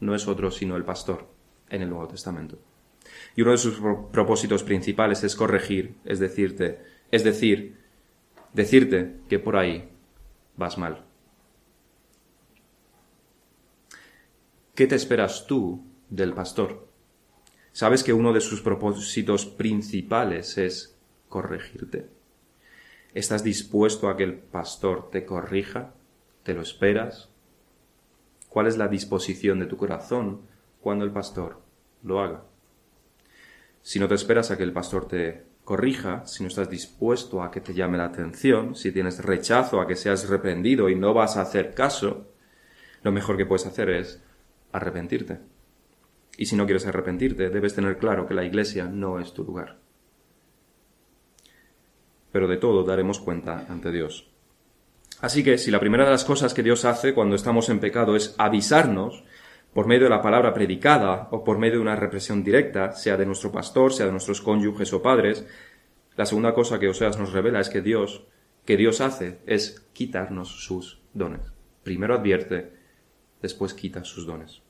no 0.00 0.14
es 0.14 0.26
otro 0.26 0.50
sino 0.50 0.74
el 0.76 0.84
pastor 0.84 1.28
en 1.68 1.82
el 1.82 1.90
Nuevo 1.90 2.08
Testamento. 2.08 2.60
Y 3.36 3.42
uno 3.42 3.50
de 3.50 3.58
sus 3.58 3.78
propósitos 4.10 4.62
principales 4.62 5.22
es 5.22 5.36
corregir, 5.36 5.96
es 6.06 6.18
decirte, 6.18 6.80
es 7.10 7.24
decir, 7.24 7.76
decirte 8.54 9.16
que 9.28 9.38
por 9.38 9.58
ahí 9.58 9.90
vas 10.56 10.78
mal. 10.78 11.11
¿Qué 14.74 14.86
te 14.86 14.94
esperas 14.94 15.46
tú 15.46 15.84
del 16.08 16.32
pastor? 16.32 16.88
¿Sabes 17.72 18.02
que 18.02 18.14
uno 18.14 18.32
de 18.32 18.40
sus 18.40 18.62
propósitos 18.62 19.44
principales 19.44 20.56
es 20.56 20.98
corregirte? 21.28 22.08
¿Estás 23.12 23.44
dispuesto 23.44 24.08
a 24.08 24.16
que 24.16 24.24
el 24.24 24.38
pastor 24.38 25.10
te 25.10 25.26
corrija? 25.26 25.92
¿Te 26.42 26.54
lo 26.54 26.62
esperas? 26.62 27.28
¿Cuál 28.48 28.66
es 28.66 28.78
la 28.78 28.88
disposición 28.88 29.60
de 29.60 29.66
tu 29.66 29.76
corazón 29.76 30.40
cuando 30.80 31.04
el 31.04 31.10
pastor 31.10 31.60
lo 32.02 32.20
haga? 32.20 32.44
Si 33.82 33.98
no 33.98 34.08
te 34.08 34.14
esperas 34.14 34.50
a 34.50 34.56
que 34.56 34.62
el 34.62 34.72
pastor 34.72 35.06
te 35.06 35.44
corrija, 35.64 36.26
si 36.26 36.44
no 36.44 36.48
estás 36.48 36.70
dispuesto 36.70 37.42
a 37.42 37.50
que 37.50 37.60
te 37.60 37.74
llame 37.74 37.98
la 37.98 38.06
atención, 38.06 38.74
si 38.74 38.90
tienes 38.90 39.22
rechazo 39.22 39.82
a 39.82 39.86
que 39.86 39.96
seas 39.96 40.30
reprendido 40.30 40.88
y 40.88 40.94
no 40.94 41.12
vas 41.12 41.36
a 41.36 41.42
hacer 41.42 41.74
caso, 41.74 42.32
lo 43.02 43.12
mejor 43.12 43.36
que 43.36 43.44
puedes 43.44 43.66
hacer 43.66 43.90
es 43.90 44.22
arrepentirte. 44.72 45.40
Y 46.36 46.46
si 46.46 46.56
no 46.56 46.64
quieres 46.64 46.86
arrepentirte, 46.86 47.50
debes 47.50 47.74
tener 47.74 47.98
claro 47.98 48.26
que 48.26 48.34
la 48.34 48.44
iglesia 48.44 48.86
no 48.86 49.20
es 49.20 49.32
tu 49.34 49.44
lugar. 49.44 49.78
Pero 52.32 52.48
de 52.48 52.56
todo 52.56 52.84
daremos 52.84 53.20
cuenta 53.20 53.66
ante 53.68 53.92
Dios. 53.92 54.30
Así 55.20 55.44
que 55.44 55.58
si 55.58 55.70
la 55.70 55.80
primera 55.80 56.04
de 56.04 56.10
las 56.10 56.24
cosas 56.24 56.54
que 56.54 56.62
Dios 56.62 56.84
hace 56.84 57.14
cuando 57.14 57.36
estamos 57.36 57.68
en 57.68 57.78
pecado 57.78 58.16
es 58.16 58.34
avisarnos, 58.38 59.24
por 59.72 59.86
medio 59.86 60.04
de 60.04 60.10
la 60.10 60.22
palabra 60.22 60.52
predicada 60.52 61.28
o 61.30 61.44
por 61.44 61.58
medio 61.58 61.76
de 61.76 61.82
una 61.82 61.96
represión 61.96 62.44
directa, 62.44 62.92
sea 62.92 63.16
de 63.16 63.26
nuestro 63.26 63.50
pastor, 63.50 63.92
sea 63.92 64.06
de 64.06 64.12
nuestros 64.12 64.40
cónyuges 64.40 64.92
o 64.92 65.00
padres, 65.00 65.46
la 66.16 66.26
segunda 66.26 66.52
cosa 66.52 66.78
que 66.78 66.88
Oseas 66.88 67.18
nos 67.18 67.32
revela 67.32 67.60
es 67.60 67.70
que 67.70 67.80
Dios, 67.80 68.26
que 68.66 68.76
Dios 68.76 69.00
hace, 69.00 69.38
es 69.46 69.88
quitarnos 69.92 70.64
sus 70.64 71.00
dones. 71.14 71.52
Primero 71.82 72.14
advierte, 72.14 72.72
después 73.40 73.72
quita 73.72 74.04
sus 74.04 74.26
dones. 74.26 74.61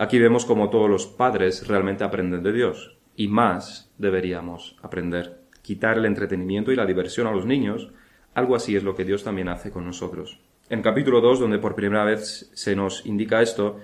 Aquí 0.00 0.20
vemos 0.20 0.44
como 0.44 0.70
todos 0.70 0.88
los 0.88 1.08
padres 1.08 1.66
realmente 1.66 2.04
aprenden 2.04 2.44
de 2.44 2.52
Dios, 2.52 2.96
y 3.16 3.26
más 3.26 3.92
deberíamos 3.98 4.76
aprender. 4.80 5.40
Quitar 5.60 5.98
el 5.98 6.04
entretenimiento 6.04 6.70
y 6.70 6.76
la 6.76 6.86
diversión 6.86 7.26
a 7.26 7.32
los 7.32 7.46
niños, 7.46 7.90
algo 8.32 8.54
así 8.54 8.76
es 8.76 8.84
lo 8.84 8.94
que 8.94 9.04
Dios 9.04 9.24
también 9.24 9.48
hace 9.48 9.72
con 9.72 9.84
nosotros. 9.84 10.38
En 10.70 10.82
capítulo 10.82 11.20
2, 11.20 11.40
donde 11.40 11.58
por 11.58 11.74
primera 11.74 12.04
vez 12.04 12.48
se 12.54 12.76
nos 12.76 13.06
indica 13.06 13.42
esto, 13.42 13.80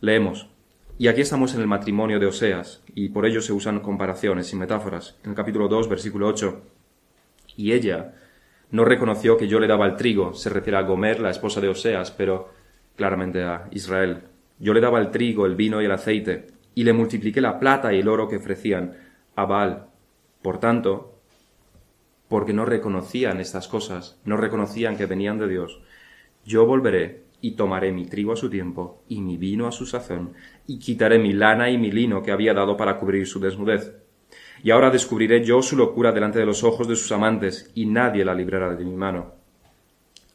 leemos, 0.00 0.48
y 0.96 1.08
aquí 1.08 1.22
estamos 1.22 1.56
en 1.56 1.60
el 1.60 1.66
matrimonio 1.66 2.20
de 2.20 2.26
Oseas, 2.26 2.84
y 2.94 3.08
por 3.08 3.26
ello 3.26 3.40
se 3.40 3.52
usan 3.52 3.80
comparaciones 3.80 4.52
y 4.52 4.56
metáforas. 4.56 5.18
En 5.24 5.30
el 5.30 5.36
capítulo 5.36 5.66
2, 5.66 5.88
versículo 5.88 6.28
8, 6.28 6.62
y 7.56 7.72
ella 7.72 8.14
no 8.70 8.84
reconoció 8.84 9.36
que 9.36 9.48
yo 9.48 9.58
le 9.58 9.66
daba 9.66 9.86
el 9.86 9.96
trigo, 9.96 10.34
se 10.34 10.50
refiere 10.50 10.78
a 10.78 10.82
Gomer, 10.82 11.18
la 11.18 11.30
esposa 11.30 11.60
de 11.60 11.68
Oseas, 11.68 12.12
pero 12.12 12.48
claramente 12.94 13.42
a 13.42 13.66
Israel. 13.72 14.22
Yo 14.58 14.74
le 14.74 14.80
daba 14.80 14.98
el 15.00 15.10
trigo, 15.10 15.46
el 15.46 15.56
vino 15.56 15.80
y 15.80 15.84
el 15.84 15.92
aceite, 15.92 16.46
y 16.74 16.84
le 16.84 16.92
multipliqué 16.92 17.40
la 17.40 17.58
plata 17.58 17.92
y 17.92 18.00
el 18.00 18.08
oro 18.08 18.28
que 18.28 18.36
ofrecían 18.36 18.96
a 19.36 19.44
Baal. 19.44 19.86
Por 20.42 20.58
tanto, 20.58 21.20
porque 22.28 22.52
no 22.52 22.64
reconocían 22.64 23.40
estas 23.40 23.68
cosas, 23.68 24.20
no 24.24 24.36
reconocían 24.36 24.96
que 24.96 25.06
venían 25.06 25.38
de 25.38 25.48
Dios, 25.48 25.80
yo 26.44 26.66
volveré 26.66 27.24
y 27.40 27.52
tomaré 27.52 27.92
mi 27.92 28.06
trigo 28.06 28.32
a 28.32 28.36
su 28.36 28.50
tiempo 28.50 29.02
y 29.08 29.20
mi 29.20 29.36
vino 29.36 29.66
a 29.66 29.72
su 29.72 29.86
sazón, 29.86 30.34
y 30.66 30.78
quitaré 30.78 31.18
mi 31.18 31.32
lana 31.32 31.70
y 31.70 31.78
mi 31.78 31.90
lino 31.90 32.22
que 32.22 32.32
había 32.32 32.54
dado 32.54 32.76
para 32.76 32.96
cubrir 32.96 33.26
su 33.26 33.40
desnudez. 33.40 33.92
Y 34.62 34.70
ahora 34.70 34.90
descubriré 34.90 35.44
yo 35.44 35.62
su 35.62 35.76
locura 35.76 36.12
delante 36.12 36.40
de 36.40 36.46
los 36.46 36.64
ojos 36.64 36.88
de 36.88 36.96
sus 36.96 37.12
amantes, 37.12 37.70
y 37.74 37.86
nadie 37.86 38.24
la 38.24 38.34
librará 38.34 38.74
de 38.74 38.84
mi 38.84 38.96
mano. 38.96 39.37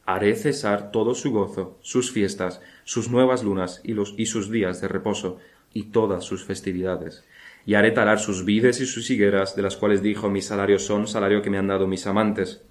Haré 0.05 0.35
cesar 0.35 0.91
todo 0.91 1.15
su 1.15 1.31
gozo, 1.31 1.77
sus 1.81 2.11
fiestas, 2.11 2.61
sus 2.83 3.09
nuevas 3.09 3.43
lunas 3.43 3.81
y, 3.83 4.25
sus 4.25 4.51
días 4.51 4.81
de 4.81 4.89
reposo, 4.89 5.37
y 5.73 5.83
todas 5.91 6.25
sus 6.25 6.43
festividades. 6.43 7.23
Y 7.65 7.75
haré 7.75 7.91
talar 7.91 8.19
sus 8.19 8.43
vides 8.43 8.81
y 8.81 8.85
sus 8.85 9.09
higueras, 9.09 9.55
de 9.55 9.61
las 9.61 9.77
cuales 9.77 10.01
dijo 10.01 10.29
mi 10.29 10.41
salario 10.41 10.77
son 10.77 11.07
salario 11.07 11.41
que 11.41 11.49
me 11.49 11.57
han 11.57 11.67
dado 11.67 11.87
mis 11.87 12.05
amantes, 12.05 12.63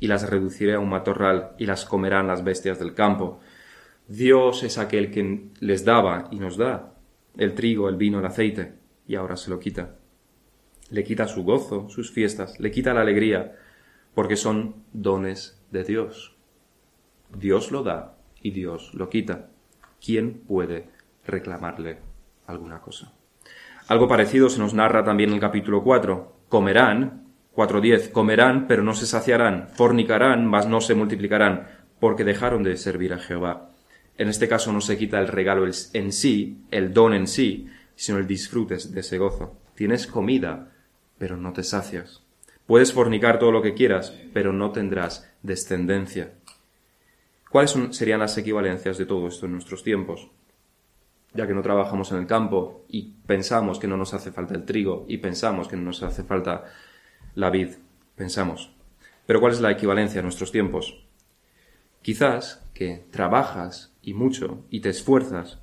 y 0.00 0.06
las 0.06 0.28
reduciré 0.28 0.74
a 0.74 0.80
un 0.80 0.88
matorral, 0.88 1.52
y 1.58 1.66
las 1.66 1.84
comerán 1.84 2.26
las 2.26 2.42
bestias 2.42 2.78
del 2.78 2.94
campo. 2.94 3.40
Dios 4.06 4.62
es 4.62 4.78
aquel 4.78 5.10
que 5.10 5.50
les 5.60 5.84
daba 5.84 6.28
y 6.30 6.36
nos 6.36 6.56
da 6.56 6.94
el 7.36 7.54
trigo, 7.54 7.90
el 7.90 7.96
vino, 7.96 8.18
el 8.18 8.26
aceite, 8.26 8.72
y 9.06 9.14
ahora 9.14 9.36
se 9.36 9.50
lo 9.50 9.60
quita. 9.60 9.96
Le 10.90 11.04
quita 11.04 11.28
su 11.28 11.44
gozo, 11.44 11.90
sus 11.90 12.10
fiestas, 12.10 12.58
le 12.58 12.70
quita 12.70 12.94
la 12.94 13.02
alegría, 13.02 13.56
porque 14.14 14.36
son 14.36 14.84
dones 14.94 15.60
de 15.70 15.84
Dios. 15.84 16.37
Dios 17.36 17.70
lo 17.70 17.82
da 17.82 18.16
y 18.42 18.50
Dios 18.50 18.94
lo 18.94 19.08
quita. 19.08 19.50
¿Quién 20.00 20.40
puede 20.46 20.88
reclamarle 21.28 21.98
alguna 22.46 22.80
cosa. 22.80 23.12
Algo 23.86 24.08
parecido 24.08 24.50
se 24.50 24.58
nos 24.58 24.74
narra 24.74 25.04
también 25.04 25.30
en 25.30 25.36
el 25.36 25.40
capítulo 25.40 25.82
4. 25.84 26.36
Comerán, 26.48 27.26
4.10, 27.54 28.10
comerán, 28.10 28.66
pero 28.66 28.82
no 28.82 28.94
se 28.94 29.06
saciarán, 29.06 29.68
fornicarán, 29.68 30.46
mas 30.46 30.66
no 30.66 30.80
se 30.80 30.94
multiplicarán, 30.94 31.68
porque 32.00 32.24
dejaron 32.24 32.62
de 32.62 32.76
servir 32.76 33.12
a 33.12 33.18
Jehová. 33.18 33.70
En 34.16 34.28
este 34.28 34.48
caso 34.48 34.72
no 34.72 34.80
se 34.80 34.98
quita 34.98 35.20
el 35.20 35.28
regalo 35.28 35.66
en 35.92 36.12
sí, 36.12 36.64
el 36.70 36.92
don 36.92 37.14
en 37.14 37.28
sí, 37.28 37.68
sino 37.94 38.18
el 38.18 38.26
disfrute 38.26 38.76
de 38.76 39.00
ese 39.00 39.18
gozo. 39.18 39.56
Tienes 39.74 40.06
comida, 40.06 40.72
pero 41.18 41.36
no 41.36 41.52
te 41.52 41.62
sacias. 41.62 42.24
Puedes 42.66 42.92
fornicar 42.92 43.38
todo 43.38 43.52
lo 43.52 43.62
que 43.62 43.74
quieras, 43.74 44.14
pero 44.32 44.52
no 44.52 44.72
tendrás 44.72 45.30
descendencia. 45.42 46.32
¿Cuáles 47.50 47.76
serían 47.90 48.20
las 48.20 48.36
equivalencias 48.36 48.98
de 48.98 49.06
todo 49.06 49.28
esto 49.28 49.46
en 49.46 49.52
nuestros 49.52 49.82
tiempos? 49.82 50.30
ya 51.34 51.46
que 51.46 51.54
no 51.54 51.62
trabajamos 51.62 52.10
en 52.12 52.18
el 52.18 52.26
campo 52.26 52.84
y 52.88 53.14
pensamos 53.26 53.78
que 53.78 53.86
no 53.86 53.96
nos 53.96 54.14
hace 54.14 54.32
falta 54.32 54.54
el 54.54 54.64
trigo 54.64 55.04
y 55.08 55.18
pensamos 55.18 55.68
que 55.68 55.76
no 55.76 55.82
nos 55.82 56.02
hace 56.02 56.24
falta 56.24 56.64
la 57.34 57.50
vid, 57.50 57.74
pensamos. 58.16 58.74
Pero 59.26 59.40
¿cuál 59.40 59.52
es 59.52 59.60
la 59.60 59.70
equivalencia 59.70 60.20
en 60.20 60.24
nuestros 60.24 60.52
tiempos? 60.52 61.04
Quizás 62.02 62.64
que 62.72 63.06
trabajas 63.10 63.94
y 64.02 64.14
mucho 64.14 64.64
y 64.70 64.80
te 64.80 64.88
esfuerzas, 64.88 65.60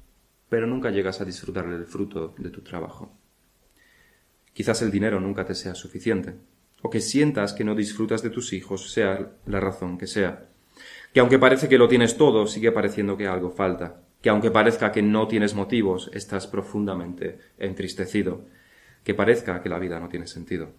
pero 0.49 0.67
nunca 0.67 0.91
llegas 0.91 1.19
a 1.19 1.25
disfrutar 1.25 1.69
del 1.69 1.85
fruto 1.85 2.35
de 2.37 2.49
tu 2.51 2.61
trabajo. 2.61 3.11
Quizás 4.53 4.81
el 4.81 4.91
dinero 4.91 5.19
nunca 5.19 5.45
te 5.45 5.55
sea 5.55 5.75
suficiente, 5.75 6.35
o 6.81 6.89
que 6.89 7.01
sientas 7.01 7.53
que 7.53 7.63
no 7.63 7.75
disfrutas 7.75 8.21
de 8.21 8.29
tus 8.29 8.53
hijos, 8.53 8.91
sea 8.91 9.31
la 9.45 9.59
razón 9.59 9.97
que 9.97 10.07
sea. 10.07 10.47
Que 11.13 11.19
aunque 11.19 11.39
parece 11.39 11.69
que 11.69 11.77
lo 11.77 11.87
tienes 11.87 12.17
todo, 12.17 12.47
sigue 12.47 12.71
pareciendo 12.71 13.17
que 13.17 13.27
algo 13.27 13.51
falta 13.51 14.01
que 14.25 14.31
aunque 14.31 14.49
parezca 14.49 14.91
que 14.91 15.03
no 15.03 15.27
tienes 15.27 15.53
motivos, 15.53 16.09
estás 16.11 16.47
profundamente 16.47 17.37
entristecido, 17.59 18.41
que 19.03 19.13
parezca 19.13 19.61
que 19.61 19.69
la 19.69 19.77
vida 19.77 19.99
no 19.99 20.09
tiene 20.09 20.25
sentido. 20.25 20.71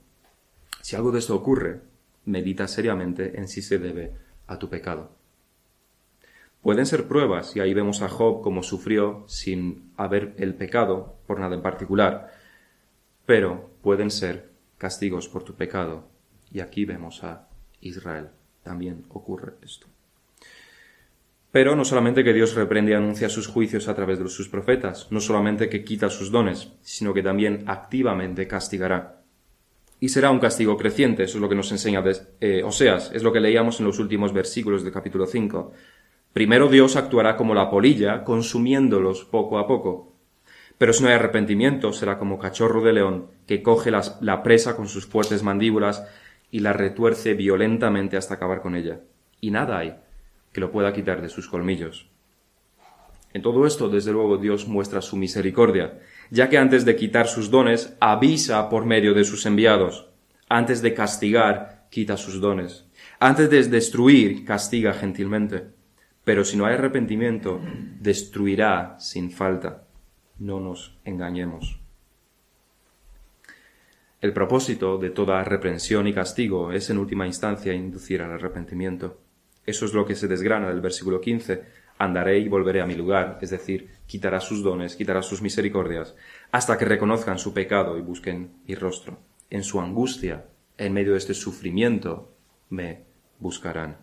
Si 0.83 0.97
algo 0.97 1.13
de 1.13 1.21
esto 1.21 1.37
ocurre, 1.37 1.81
medita 2.25 2.67
seriamente 2.67 3.39
en 3.39 3.47
si 3.47 3.63
se 3.63 3.79
debe 3.79 4.15
a 4.49 4.59
tu 4.59 4.69
pecado. 4.69 5.13
Pueden 6.61 6.87
ser 6.87 7.07
pruebas, 7.07 7.55
y 7.55 7.61
ahí 7.61 7.73
vemos 7.73 8.03
a 8.03 8.09
Job 8.09 8.43
como 8.43 8.65
sufrió 8.65 9.23
sin 9.29 9.93
haber 9.97 10.35
el 10.39 10.57
pecado 10.57 11.15
por 11.29 11.39
nada 11.39 11.55
en 11.55 11.63
particular, 11.63 12.33
pero 13.27 13.71
pueden 13.81 14.11
ser 14.11 14.51
castigos 14.77 15.29
por 15.29 15.45
tu 15.45 15.55
pecado, 15.55 16.09
y 16.51 16.59
aquí 16.59 16.85
vemos 16.85 17.23
a 17.23 17.49
Israel. 17.81 18.31
También 18.67 19.05
ocurre 19.11 19.53
esto. 19.63 19.87
Pero 21.53 21.77
no 21.77 21.85
solamente 21.85 22.25
que 22.25 22.33
Dios 22.33 22.57
reprende 22.57 22.91
y 22.91 22.95
anuncia 22.95 23.29
sus 23.29 23.47
juicios 23.47 23.87
a 23.87 23.95
través 23.95 24.19
de 24.19 24.29
sus 24.29 24.49
profetas, 24.49 25.07
no 25.11 25.21
solamente 25.21 25.69
que 25.69 25.85
quita 25.85 26.11
sus 26.11 26.33
dones, 26.33 26.73
sino 26.83 27.15
que 27.15 27.23
también 27.23 27.63
activamente 27.69 28.49
castigará. 28.49 29.23
Y 30.01 30.09
será 30.09 30.33
un 30.33 30.41
castigo 30.41 30.77
creciente, 30.77 31.23
eso 31.23 31.39
es 31.39 31.43
lo 31.43 31.49
que 31.49 31.55
nos 31.55 31.71
enseña 31.71 32.03
eh, 32.41 32.65
Oseas, 32.65 33.13
es 33.15 33.23
lo 33.23 33.33
que 33.33 33.39
leíamos 33.39 33.79
en 33.79 33.87
los 33.87 34.01
últimos 34.01 34.33
versículos 34.33 34.83
del 34.83 34.93
capítulo 34.93 35.27
5. 35.27 35.73
Primero 36.33 36.69
Dios 36.69 36.97
actuará 36.97 37.37
como 37.37 37.55
la 37.55 37.71
polilla, 37.71 38.25
consumiéndolos 38.25 39.25
poco 39.27 39.61
a 39.61 39.69
poco. 39.69 40.13
Pero 40.77 40.93
si 40.93 41.05
no 41.05 41.09
hay 41.09 41.15
arrepentimiento, 41.15 41.93
será 41.93 42.19
como 42.19 42.41
cachorro 42.41 42.83
de 42.83 42.95
león, 42.95 43.29
que 43.47 43.63
coge 43.63 43.93
la 43.93 44.43
presa 44.43 44.75
con 44.75 44.89
sus 44.89 45.07
fuertes 45.07 45.45
mandíbulas 45.45 46.05
y 46.57 46.61
la 46.61 46.73
retuerce 46.73 47.35
violentamente 47.35 48.17
hasta 48.17 48.33
acabar 48.33 48.63
con 48.63 48.77
ella. 48.77 49.01
Y 49.43 49.51
nada 49.51 49.77
hay 49.77 49.95
que 50.55 50.63
lo 50.63 50.73
pueda 50.73 50.91
quitar 50.95 51.21
de 51.21 51.29
sus 51.29 51.49
colmillos. 51.49 52.09
En 53.35 53.43
todo 53.43 53.67
esto, 53.67 53.91
desde 53.91 54.11
luego, 54.11 54.39
Dios 54.39 54.67
muestra 54.67 55.03
su 55.03 55.19
misericordia, 55.19 56.01
ya 56.31 56.49
que 56.49 56.57
antes 56.57 56.87
de 56.87 56.97
quitar 56.97 57.29
sus 57.29 57.51
dones, 57.51 57.95
avisa 58.01 58.71
por 58.71 58.87
medio 58.87 59.13
de 59.13 59.25
sus 59.25 59.45
enviados. 59.45 60.09
Antes 60.49 60.81
de 60.81 60.95
castigar, 60.95 61.89
quita 61.91 62.17
sus 62.17 62.41
dones. 62.41 62.87
Antes 63.21 63.51
de 63.51 63.63
destruir, 63.65 64.47
castiga 64.47 64.95
gentilmente. 64.95 65.65
Pero 66.25 66.43
si 66.43 66.57
no 66.57 66.65
hay 66.65 66.77
arrepentimiento, 66.77 67.61
destruirá 68.01 68.99
sin 68.99 69.31
falta. 69.31 69.85
No 70.39 70.59
nos 70.59 70.97
engañemos. 71.05 71.86
El 74.23 74.33
propósito 74.33 74.97
de 74.97 75.11
toda 75.11 75.45
reprensión 75.45 76.07
y 76.07 76.15
castigo 76.15 76.73
es 76.73 76.89
en 76.89 76.97
última 76.97 77.27
instancia 77.27 77.75
inducir 77.75 78.23
al 78.23 78.33
arrepentimiento. 78.33 79.21
Eso 79.67 79.85
es 79.85 79.93
lo 79.93 80.07
que 80.07 80.15
se 80.15 80.27
desgrana 80.27 80.69
del 80.69 80.81
versículo 80.81 81.21
15. 81.21 81.65
Andaré 81.99 82.39
y 82.39 82.49
volveré 82.49 82.81
a 82.81 82.87
mi 82.87 82.95
lugar, 82.95 83.39
es 83.43 83.51
decir, 83.51 83.91
quitará 84.07 84.41
sus 84.41 84.63
dones, 84.63 84.97
quitará 84.97 85.21
sus 85.21 85.43
misericordias, 85.43 86.15
hasta 86.51 86.79
que 86.79 86.87
reconozcan 86.87 87.39
su 87.39 87.53
pecado 87.53 87.99
y 87.99 88.01
busquen 88.01 88.53
mi 88.67 88.75
rostro. 88.75 89.19
En 89.51 89.63
su 89.63 89.81
angustia, 89.81 90.47
en 90.79 90.95
medio 90.95 91.13
de 91.13 91.19
este 91.19 91.35
sufrimiento, 91.35 92.33
me 92.71 93.05
buscarán. 93.39 93.99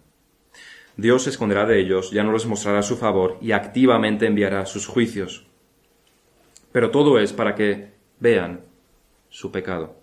Dios 0.95 1.23
se 1.23 1.31
esconderá 1.31 1.65
de 1.65 1.79
ellos, 1.79 2.11
ya 2.11 2.23
no 2.23 2.33
les 2.33 2.45
mostrará 2.45 2.83
su 2.83 2.97
favor 2.97 3.37
y 3.41 3.51
activamente 3.51 4.27
enviará 4.27 4.65
sus 4.67 4.85
juicios. 4.85 5.47
Pero 6.71 6.91
todo 6.91 7.19
es 7.19 7.33
para 7.33 7.55
que 7.55 7.93
vean 8.19 8.61
su 9.29 9.51
pecado, 9.51 10.02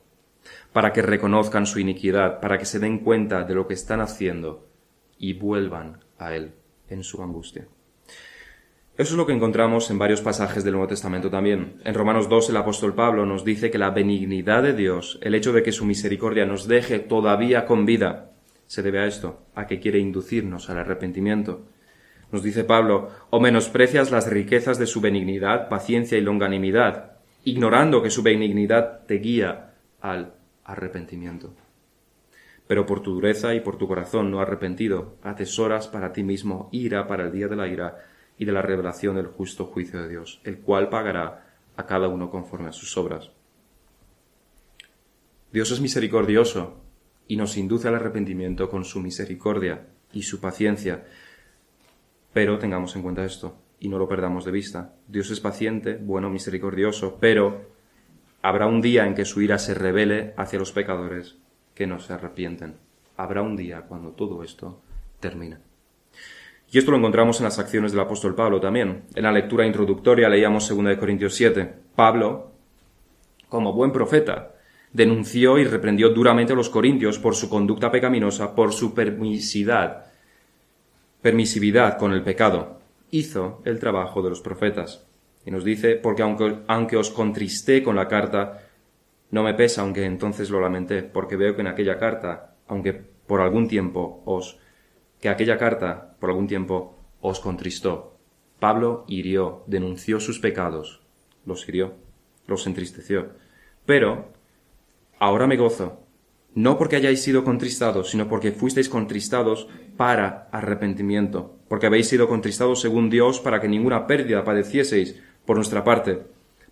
para 0.73 0.93
que 0.93 1.03
reconozcan 1.03 1.67
su 1.67 1.81
iniquidad, 1.81 2.41
para 2.41 2.59
que 2.59 2.65
se 2.65 2.79
den 2.79 2.99
cuenta 3.01 3.45
de 3.45 3.55
lo 3.55 3.67
que 3.67 3.75
están 3.75 4.01
haciendo 4.01 4.67
y 5.19 5.35
vuelvan 5.35 5.99
a 6.19 6.35
Él 6.35 6.53
en 6.89 7.03
su 7.03 7.23
angustia. 7.23 7.67
Eso 8.97 9.15
es 9.15 9.17
lo 9.17 9.27
que 9.27 9.33
encontramos 9.33 9.91
en 9.91 9.99
varios 9.99 10.21
pasajes 10.21 10.63
del 10.63 10.75
Nuevo 10.75 10.89
Testamento 10.89 11.31
también. 11.31 11.81
En 11.85 11.95
Romanos 11.95 12.29
2 12.29 12.51
el 12.51 12.57
apóstol 12.59 12.95
Pablo 12.95 13.25
nos 13.25 13.45
dice 13.45 13.71
que 13.71 13.79
la 13.79 13.91
benignidad 13.91 14.63
de 14.63 14.75
Dios, 14.75 15.19
el 15.23 15.35
hecho 15.35 15.53
de 15.53 15.63
que 15.63 15.73
su 15.73 15.87
misericordia 15.87 16.45
nos 16.45 16.69
deje 16.69 16.99
todavía 16.99 17.65
con 17.65 17.87
vida, 17.87 18.33
se 18.67 18.83
debe 18.83 19.01
a 19.01 19.07
esto, 19.07 19.47
a 19.55 19.67
que 19.67 19.81
quiere 19.81 19.99
inducirnos 20.01 20.69
al 20.69 20.79
arrepentimiento. 20.79 21.65
Nos 22.31 22.43
dice 22.43 22.63
Pablo, 22.63 23.09
o 23.31 23.41
menosprecias 23.41 24.11
las 24.11 24.29
riquezas 24.29 24.79
de 24.79 24.87
su 24.87 25.01
benignidad, 25.01 25.69
paciencia 25.69 26.19
y 26.19 26.21
longanimidad, 26.21 27.13
ignorando 27.45 28.03
que 28.03 28.11
su 28.11 28.23
benignidad 28.23 29.07
te 29.07 29.15
guía 29.15 29.73
al 30.01 30.35
arrepentimiento. 30.73 31.55
Pero 32.67 32.87
por 32.87 33.01
tu 33.03 33.15
dureza 33.15 33.55
y 33.55 33.61
por 33.61 33.79
tu 33.79 33.89
corazón 33.89 34.31
no 34.31 34.41
arrepentido, 34.41 35.17
atesoras 35.23 35.89
para 35.89 36.13
ti 36.13 36.23
mismo 36.23 36.69
ira 36.73 37.07
para 37.07 37.25
el 37.25 37.33
día 37.33 37.49
de 37.49 37.57
la 37.57 37.69
ira 37.69 37.99
y 38.39 38.45
de 38.45 38.53
la 38.53 38.63
revelación 38.63 39.17
del 39.17 39.27
justo 39.27 39.67
juicio 39.67 40.01
de 40.01 40.09
Dios, 40.09 40.41
el 40.45 40.61
cual 40.61 40.89
pagará 40.89 41.57
a 41.77 41.87
cada 41.87 42.09
uno 42.09 42.31
conforme 42.31 42.69
a 42.69 42.73
sus 42.73 42.97
obras. 42.97 43.33
Dios 45.53 45.71
es 45.73 45.81
misericordioso 45.81 46.81
y 47.27 47.37
nos 47.37 47.57
induce 47.57 47.89
al 47.89 47.97
arrepentimiento 47.97 48.69
con 48.69 48.85
su 48.85 49.01
misericordia 49.01 49.89
y 50.13 50.23
su 50.23 50.41
paciencia. 50.41 51.05
Pero 52.33 52.59
tengamos 52.59 52.95
en 52.95 53.03
cuenta 53.03 53.25
esto 53.25 53.57
y 53.81 53.89
no 53.89 53.99
lo 53.99 54.09
perdamos 54.09 54.45
de 54.45 54.53
vista. 54.53 54.95
Dios 55.09 55.31
es 55.31 55.41
paciente, 55.41 55.97
bueno, 55.97 56.31
misericordioso, 56.31 57.19
pero 57.21 57.70
habrá 58.43 58.67
un 58.67 58.81
día 58.81 59.07
en 59.07 59.15
que 59.15 59.25
su 59.25 59.41
ira 59.43 59.59
se 59.59 59.75
revele 59.75 60.35
hacia 60.37 60.59
los 60.59 60.73
pecadores 60.73 61.37
que 61.75 61.87
no 61.87 61.99
se 61.99 62.13
arrepienten. 62.13 62.77
Habrá 63.17 63.43
un 63.43 63.57
día 63.57 63.83
cuando 63.83 64.11
todo 64.11 64.43
esto 64.43 64.81
termine. 65.21 65.59
Y 66.73 66.79
esto 66.79 66.93
lo 66.93 66.99
encontramos 66.99 67.41
en 67.41 67.45
las 67.45 67.59
acciones 67.59 67.93
del 67.93 68.01
apóstol 68.01 68.35
Pablo 68.35 68.61
también. 68.61 69.05
En 69.15 69.25
la 69.25 69.33
lectura 69.33 69.67
introductoria 69.67 70.29
leíamos 70.29 70.69
2 70.69 70.97
Corintios 70.99 71.35
7. 71.35 71.75
Pablo, 71.97 72.53
como 73.49 73.73
buen 73.73 73.91
profeta, 73.91 74.55
denunció 74.93 75.59
y 75.59 75.65
reprendió 75.65 76.11
duramente 76.11 76.53
a 76.53 76.57
los 76.57 76.71
corintios 76.71 77.19
por 77.19 77.35
su 77.35 77.49
conducta 77.49 77.91
pecaminosa, 77.91 78.55
por 78.55 78.73
su 78.73 78.95
permisividad, 78.95 80.07
permisividad 81.21 81.99
con 81.99 82.13
el 82.13 82.23
pecado. 82.23 82.79
Hizo 83.11 83.61
el 83.65 83.81
trabajo 83.81 84.23
de 84.23 84.31
los 84.31 84.41
profetas. 84.41 85.05
Y 85.45 85.51
nos 85.51 85.65
dice, 85.65 85.97
porque 85.97 86.23
aunque, 86.23 86.59
aunque 86.67 86.97
os 86.97 87.11
contristé 87.11 87.83
con 87.83 87.97
la 87.97 88.09
carta, 88.09 88.63
no 89.31 89.43
me 89.43 89.55
pesa, 89.55 89.83
aunque 89.83 90.05
entonces 90.05 90.51
lo 90.51 90.61
lamenté, 90.61 91.03
porque 91.03 91.37
veo 91.37 91.55
que 91.55 91.63
en 91.63 91.69
aquella 91.69 91.99
carta, 91.99 92.57
aunque 92.67 92.93
por 92.93 93.41
algún 93.41 93.69
tiempo 93.69 94.23
os, 94.25 94.59
que 95.21 95.29
aquella 95.29 95.57
carta 95.57 96.17
por 96.19 96.31
algún 96.31 96.49
tiempo 96.49 96.99
os 97.21 97.41
contristó. 97.41 98.19
Pablo 98.59 99.05
hirió, 99.09 99.65
denunció 99.67 100.21
sus 100.21 100.39
pecados, 100.39 101.01
los 101.47 101.67
hirió, 101.69 101.95
los 102.47 102.67
entristeció. 102.67 103.31
Pero 103.87 104.33
ahora 105.19 105.47
me 105.47 105.57
gozo, 105.57 106.01
no 106.55 106.77
porque 106.77 106.97
hayáis 106.97 107.23
sido 107.23 107.45
contristados, 107.45 108.11
sino 108.11 108.29
porque 108.29 108.53
fuisteis 108.53 108.89
contristados 108.89 109.69
para 109.97 110.49
arrepentimiento, 110.51 111.57
porque 111.69 111.87
habéis 111.87 112.09
sido 112.09 112.29
contristados 112.29 112.81
según 112.81 113.09
Dios 113.09 113.41
para 113.41 113.61
que 113.61 113.69
ninguna 113.69 114.07
pérdida 114.07 114.45
padecieseis 114.45 115.23
por 115.45 115.57
nuestra 115.57 115.85
parte, 115.85 116.23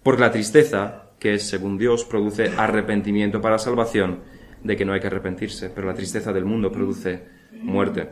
porque 0.02 0.20
la 0.20 0.32
tristeza, 0.32 1.10
que 1.18 1.34
es 1.34 1.48
según 1.48 1.78
Dios, 1.78 2.04
produce 2.04 2.52
arrepentimiento 2.56 3.40
para 3.40 3.58
salvación, 3.58 4.20
de 4.62 4.76
que 4.76 4.84
no 4.84 4.92
hay 4.92 5.00
que 5.00 5.06
arrepentirse, 5.06 5.70
pero 5.70 5.86
la 5.86 5.94
tristeza 5.94 6.32
del 6.32 6.44
mundo 6.44 6.72
produce 6.72 7.24
muerte. 7.52 8.10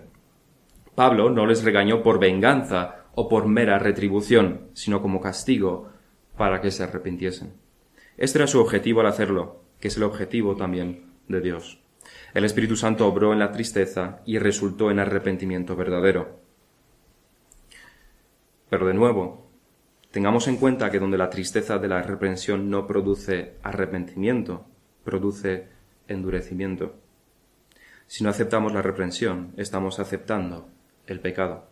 Pablo 0.94 1.30
no 1.30 1.46
les 1.46 1.64
regañó 1.64 2.02
por 2.02 2.18
venganza 2.18 3.06
o 3.14 3.28
por 3.28 3.46
mera 3.46 3.78
retribución, 3.78 4.68
sino 4.72 5.02
como 5.02 5.20
castigo 5.20 5.90
para 6.36 6.60
que 6.60 6.70
se 6.70 6.84
arrepintiesen. 6.84 7.54
Este 8.16 8.38
era 8.38 8.46
su 8.46 8.60
objetivo 8.60 9.00
al 9.00 9.06
hacerlo, 9.06 9.62
que 9.80 9.88
es 9.88 9.96
el 9.96 10.04
objetivo 10.04 10.56
también 10.56 11.12
de 11.28 11.40
Dios. 11.40 11.80
El 12.34 12.44
Espíritu 12.44 12.76
Santo 12.76 13.06
obró 13.06 13.32
en 13.32 13.38
la 13.38 13.52
tristeza 13.52 14.20
y 14.24 14.38
resultó 14.38 14.90
en 14.90 14.98
arrepentimiento 14.98 15.76
verdadero. 15.76 16.40
Pero 18.68 18.86
de 18.86 18.94
nuevo, 18.94 19.45
tengamos 20.10 20.48
en 20.48 20.56
cuenta 20.56 20.90
que 20.90 20.98
donde 20.98 21.18
la 21.18 21.30
tristeza 21.30 21.78
de 21.78 21.88
la 21.88 22.02
reprensión 22.02 22.70
no 22.70 22.86
produce 22.86 23.54
arrepentimiento, 23.62 24.66
produce 25.04 25.68
endurecimiento. 26.08 26.96
Si 28.06 28.22
no 28.22 28.30
aceptamos 28.30 28.72
la 28.72 28.82
reprensión, 28.82 29.52
estamos 29.56 29.98
aceptando 29.98 30.68
el 31.06 31.20
pecado. 31.20 31.68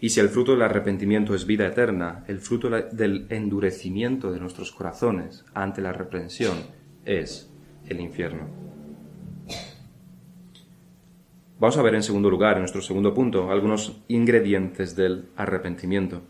Y 0.00 0.10
si 0.10 0.20
el 0.20 0.28
fruto 0.28 0.52
del 0.52 0.62
arrepentimiento 0.62 1.34
es 1.34 1.46
vida 1.46 1.66
eterna, 1.66 2.24
el 2.26 2.40
fruto 2.40 2.68
del 2.70 3.26
endurecimiento 3.30 4.32
de 4.32 4.40
nuestros 4.40 4.72
corazones 4.72 5.44
ante 5.54 5.82
la 5.82 5.92
reprensión 5.92 6.58
es 7.04 7.50
el 7.88 8.00
infierno. 8.00 8.48
Vamos 11.58 11.76
a 11.78 11.82
ver 11.82 11.94
en 11.94 12.02
segundo 12.02 12.28
lugar, 12.28 12.54
en 12.54 12.62
nuestro 12.62 12.82
segundo 12.82 13.14
punto, 13.14 13.50
algunos 13.50 14.02
ingredientes 14.08 14.96
del 14.96 15.26
arrepentimiento. 15.36 16.22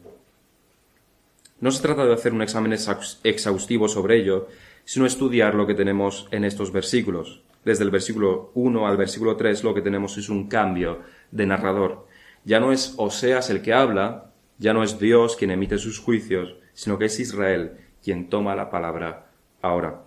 No 1.64 1.70
se 1.70 1.81
trata 1.81 2.05
de 2.05 2.12
hacer 2.12 2.35
un 2.35 2.42
examen 2.42 2.74
exhaustivo 2.74 3.88
sobre 3.88 4.18
ello, 4.18 4.48
sino 4.85 5.07
estudiar 5.07 5.55
lo 5.55 5.66
que 5.66 5.72
tenemos 5.72 6.29
en 6.31 6.44
estos 6.44 6.70
versículos. 6.70 7.42
Desde 7.64 7.85
el 7.85 7.90
versículo 7.90 8.50
1 8.53 8.87
al 8.87 8.98
versículo 8.98 9.35
3 9.35 9.64
lo 9.64 9.72
que 9.72 9.81
tenemos 9.81 10.18
es 10.18 10.29
un 10.29 10.46
cambio 10.46 11.00
de 11.31 11.46
narrador. 11.46 12.07
Ya 12.44 12.61
no 12.61 12.70
es 12.70 12.92
Oseas 12.98 13.48
el 13.48 13.62
que 13.62 13.72
habla, 13.72 14.31
ya 14.59 14.74
no 14.74 14.83
es 14.83 14.98
Dios 14.98 15.37
quien 15.37 15.53
emite 15.53 15.79
sus 15.79 15.98
juicios, 15.98 16.55
sino 16.74 16.98
que 16.98 17.07
es 17.07 17.18
Israel 17.18 17.79
quien 18.03 18.29
toma 18.29 18.55
la 18.55 18.68
palabra 18.68 19.31
ahora. 19.62 20.03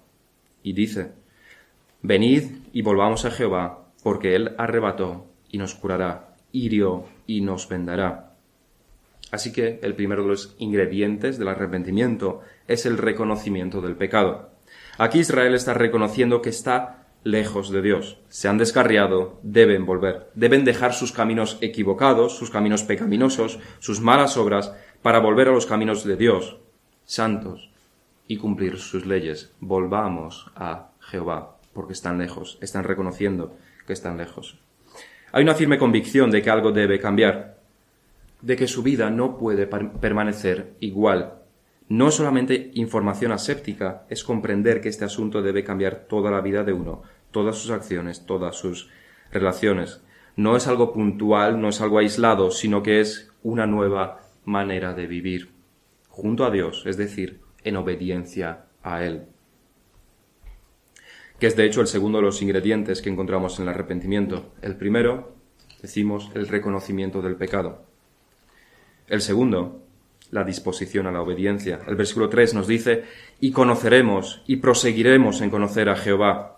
Y 0.62 0.74
dice, 0.74 1.14
Venid 2.04 2.52
y 2.72 2.84
volvamos 2.84 3.26
a 3.26 3.32
Jehová, 3.32 3.88
porque 4.04 4.36
Él 4.36 4.54
arrebató 4.60 5.26
y 5.50 5.58
nos 5.58 5.74
curará, 5.74 6.36
hirió 6.52 7.06
y 7.26 7.42
nos 7.42 7.68
vendará. 7.68 8.27
Así 9.32 9.52
que 9.52 9.80
el 9.84 9.96
primero 9.96 10.24
de 10.24 10.30
los 10.30 10.56
ingredientes 10.58 11.38
del 11.38 11.50
arrepentimiento 11.50 12.42
es 12.68 12.86
el 12.86 12.98
reconocimiento 12.98 13.82
del 13.82 13.96
pecado. 13.96 14.52
Aquí 14.98 15.20
Israel 15.20 15.54
está 15.54 15.74
reconociendo 15.74 16.42
que 16.42 16.50
está 16.50 17.08
lejos 17.24 17.70
de 17.70 17.82
Dios. 17.82 18.20
Se 18.30 18.48
han 18.48 18.58
descarriado, 18.58 19.40
deben 19.44 19.86
volver. 19.86 20.30
Deben 20.34 20.64
dejar 20.64 20.94
sus 20.94 21.12
caminos 21.12 21.58
equivocados, 21.62 22.38
sus 22.38 22.50
caminos 22.50 22.84
pecaminosos, 22.84 23.60
sus 23.80 24.00
malas 24.00 24.38
obras, 24.38 24.74
para 25.02 25.20
volver 25.20 25.50
a 25.50 25.52
los 25.52 25.66
caminos 25.66 26.04
de 26.04 26.16
Dios, 26.16 26.58
santos, 27.06 27.70
y 28.28 28.38
cumplir 28.38 28.78
sus 28.78 29.06
leyes. 29.06 29.54
Volvamos 29.60 30.52
a 30.56 30.92
Jehová, 31.00 31.58
porque 31.74 31.94
están 31.94 32.18
lejos, 32.18 32.58
están 32.62 32.84
reconociendo 32.84 33.58
que 33.86 33.94
están 33.94 34.18
lejos. 34.18 34.60
Hay 35.32 35.44
una 35.44 35.56
firme 35.56 35.78
convicción 35.78 36.32
de 36.32 36.42
que 36.42 36.50
algo 36.50 36.72
debe 36.72 37.00
cambiar, 37.00 37.57
de 38.42 38.56
que 38.56 38.68
su 38.68 38.84
vida 38.84 39.10
no 39.10 39.38
puede 39.38 39.68
permanecer 39.68 40.76
igual. 40.80 41.42
No 41.90 42.12
solamente 42.12 42.72
información 42.74 43.32
aséptica, 43.32 44.06
es 44.10 44.24
comprender 44.24 44.82
que 44.82 44.90
este 44.90 45.06
asunto 45.06 45.42
debe 45.42 45.64
cambiar 45.64 46.06
toda 46.08 46.30
la 46.30 46.42
vida 46.42 46.64
de 46.64 46.74
uno, 46.74 47.04
todas 47.32 47.58
sus 47.58 47.72
acciones, 47.72 48.26
todas 48.26 48.56
sus 48.56 48.90
relaciones. 49.32 50.02
No 50.36 50.56
es 50.56 50.68
algo 50.68 50.94
puntual, 50.94 51.62
no 51.62 51.70
es 51.70 51.82
algo 51.82 52.00
aislado, 52.00 52.52
sino 52.52 52.84
que 52.84 53.00
es 53.00 53.32
una 53.42 53.66
nueva 53.66 54.20
manera 54.44 54.94
de 54.94 55.08
vivir, 55.08 55.52
junto 56.10 56.46
a 56.46 56.52
Dios, 56.52 56.84
es 56.86 56.98
decir, 56.98 57.42
en 57.64 57.78
obediencia 57.78 58.66
a 58.84 59.04
Él. 59.04 59.24
Que 61.40 61.48
es 61.48 61.56
de 61.56 61.66
hecho 61.66 61.82
el 61.82 61.88
segundo 61.88 62.18
de 62.18 62.26
los 62.26 62.42
ingredientes 62.42 63.02
que 63.02 63.10
encontramos 63.10 63.60
en 63.60 63.64
el 63.64 63.70
arrepentimiento. 63.70 64.54
El 64.62 64.76
primero, 64.76 65.36
decimos, 65.82 66.32
el 66.34 66.48
reconocimiento 66.48 67.22
del 67.22 67.36
pecado. 67.36 67.86
El 69.08 69.22
segundo, 69.22 69.82
la 70.32 70.44
disposición 70.44 71.08
a 71.08 71.12
la 71.12 71.22
obediencia. 71.22 71.80
El 71.88 71.96
versículo 71.96 72.30
3 72.30 72.54
nos 72.54 72.68
dice, 72.68 73.06
y 73.40 73.52
conoceremos 73.52 74.44
y 74.48 74.58
proseguiremos 74.58 75.42
en 75.42 75.50
conocer 75.50 75.90
a 75.90 75.96
Jehová 75.96 76.58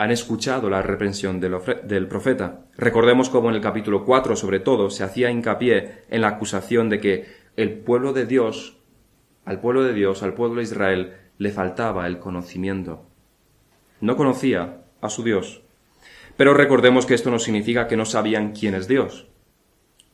han 0.00 0.10
escuchado 0.10 0.70
la 0.70 0.80
reprensión 0.80 1.40
del 1.40 2.08
profeta. 2.08 2.60
Recordemos 2.78 3.28
cómo 3.28 3.50
en 3.50 3.56
el 3.56 3.60
capítulo 3.60 4.06
4, 4.06 4.34
sobre 4.34 4.58
todo, 4.58 4.88
se 4.88 5.04
hacía 5.04 5.30
hincapié 5.30 6.04
en 6.08 6.22
la 6.22 6.28
acusación 6.28 6.88
de 6.88 7.00
que 7.00 7.26
el 7.56 7.80
pueblo 7.80 8.14
de 8.14 8.24
Dios, 8.24 8.78
al 9.44 9.60
pueblo 9.60 9.84
de 9.84 9.92
Dios, 9.92 10.22
al 10.22 10.32
pueblo 10.32 10.56
de 10.56 10.62
Israel, 10.62 11.16
le 11.36 11.50
faltaba 11.50 12.06
el 12.06 12.18
conocimiento. 12.18 13.04
No 14.00 14.16
conocía 14.16 14.84
a 15.02 15.10
su 15.10 15.22
Dios. 15.22 15.60
Pero 16.34 16.54
recordemos 16.54 17.04
que 17.04 17.12
esto 17.12 17.30
no 17.30 17.38
significa 17.38 17.86
que 17.86 17.98
no 17.98 18.06
sabían 18.06 18.52
quién 18.52 18.74
es 18.74 18.88
Dios, 18.88 19.28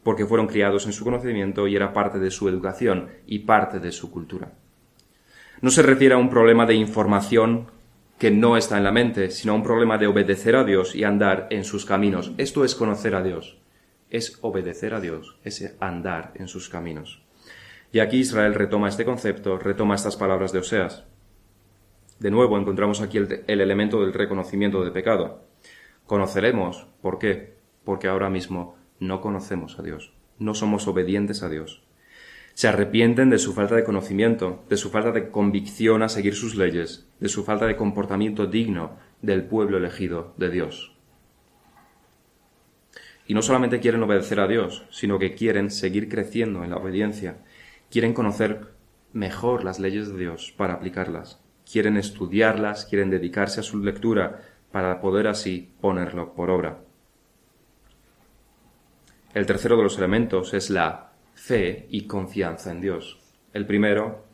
porque 0.06 0.24
fueron 0.24 0.46
criados 0.46 0.86
en 0.86 0.92
su 0.92 1.02
conocimiento 1.02 1.66
y 1.66 1.74
era 1.74 1.92
parte 1.92 2.20
de 2.20 2.30
su 2.30 2.48
educación 2.48 3.08
y 3.26 3.40
parte 3.40 3.80
de 3.80 3.90
su 3.90 4.12
cultura. 4.12 4.52
No 5.60 5.68
se 5.68 5.82
refiere 5.82 6.14
a 6.14 6.18
un 6.18 6.30
problema 6.30 6.64
de 6.64 6.76
información 6.76 7.72
que 8.16 8.30
no 8.30 8.56
está 8.56 8.78
en 8.78 8.84
la 8.84 8.92
mente, 8.92 9.32
sino 9.32 9.56
un 9.56 9.64
problema 9.64 9.98
de 9.98 10.06
obedecer 10.06 10.54
a 10.54 10.62
Dios 10.62 10.94
y 10.94 11.02
andar 11.02 11.48
en 11.50 11.64
sus 11.64 11.84
caminos. 11.84 12.30
Esto 12.38 12.64
es 12.64 12.76
conocer 12.76 13.16
a 13.16 13.22
Dios, 13.24 13.58
es 14.08 14.38
obedecer 14.42 14.94
a 14.94 15.00
Dios, 15.00 15.40
es 15.42 15.74
andar 15.80 16.30
en 16.36 16.46
sus 16.46 16.68
caminos. 16.68 17.24
Y 17.90 17.98
aquí 17.98 18.18
Israel 18.18 18.54
retoma 18.54 18.88
este 18.88 19.04
concepto, 19.04 19.58
retoma 19.58 19.96
estas 19.96 20.14
palabras 20.14 20.52
de 20.52 20.60
Oseas. 20.60 21.02
De 22.20 22.30
nuevo 22.30 22.56
encontramos 22.56 23.00
aquí 23.00 23.18
el, 23.18 23.42
el 23.48 23.60
elemento 23.60 24.00
del 24.00 24.12
reconocimiento 24.12 24.84
de 24.84 24.92
pecado. 24.92 25.48
Conoceremos, 26.06 26.86
¿por 27.02 27.18
qué? 27.18 27.56
Porque 27.82 28.06
ahora 28.06 28.30
mismo 28.30 28.76
no 29.00 29.20
conocemos 29.20 29.78
a 29.78 29.82
Dios. 29.82 30.12
no 30.38 30.54
somos 30.54 30.86
obedientes 30.86 31.42
a 31.42 31.48
Dios. 31.48 31.82
Se 32.54 32.68
arrepienten 32.68 33.30
de 33.30 33.38
su 33.38 33.52
falta 33.52 33.74
de 33.74 33.84
conocimiento, 33.84 34.64
de 34.68 34.76
su 34.76 34.90
falta 34.90 35.12
de 35.12 35.30
convicción 35.30 36.02
a 36.02 36.08
seguir 36.08 36.34
sus 36.34 36.54
leyes, 36.54 37.06
de 37.20 37.28
su 37.28 37.44
falta 37.44 37.66
de 37.66 37.76
comportamiento 37.76 38.46
digno 38.46 38.96
del 39.20 39.44
pueblo 39.44 39.76
elegido 39.76 40.34
de 40.36 40.50
Dios. 40.50 40.96
Y 43.26 43.34
no 43.34 43.42
solamente 43.42 43.80
quieren 43.80 44.02
obedecer 44.02 44.40
a 44.40 44.46
Dios, 44.46 44.86
sino 44.90 45.18
que 45.18 45.34
quieren 45.34 45.70
seguir 45.70 46.08
creciendo 46.08 46.64
en 46.64 46.70
la 46.70 46.76
obediencia, 46.76 47.38
quieren 47.90 48.14
conocer 48.14 48.68
mejor 49.12 49.64
las 49.64 49.78
leyes 49.78 50.08
de 50.08 50.18
Dios 50.18 50.54
para 50.56 50.74
aplicarlas, 50.74 51.40
quieren 51.70 51.96
estudiarlas, 51.96 52.86
quieren 52.86 53.10
dedicarse 53.10 53.60
a 53.60 53.64
su 53.64 53.82
lectura 53.82 54.42
para 54.70 55.00
poder 55.00 55.26
así 55.26 55.74
ponerlo 55.80 56.34
por 56.34 56.50
obra. 56.50 56.85
El 59.36 59.44
tercero 59.44 59.76
de 59.76 59.82
los 59.82 59.98
elementos 59.98 60.54
es 60.54 60.70
la 60.70 61.12
fe 61.34 61.88
y 61.90 62.06
confianza 62.06 62.70
en 62.70 62.80
Dios. 62.80 63.20
El 63.52 63.66
primero, 63.66 64.24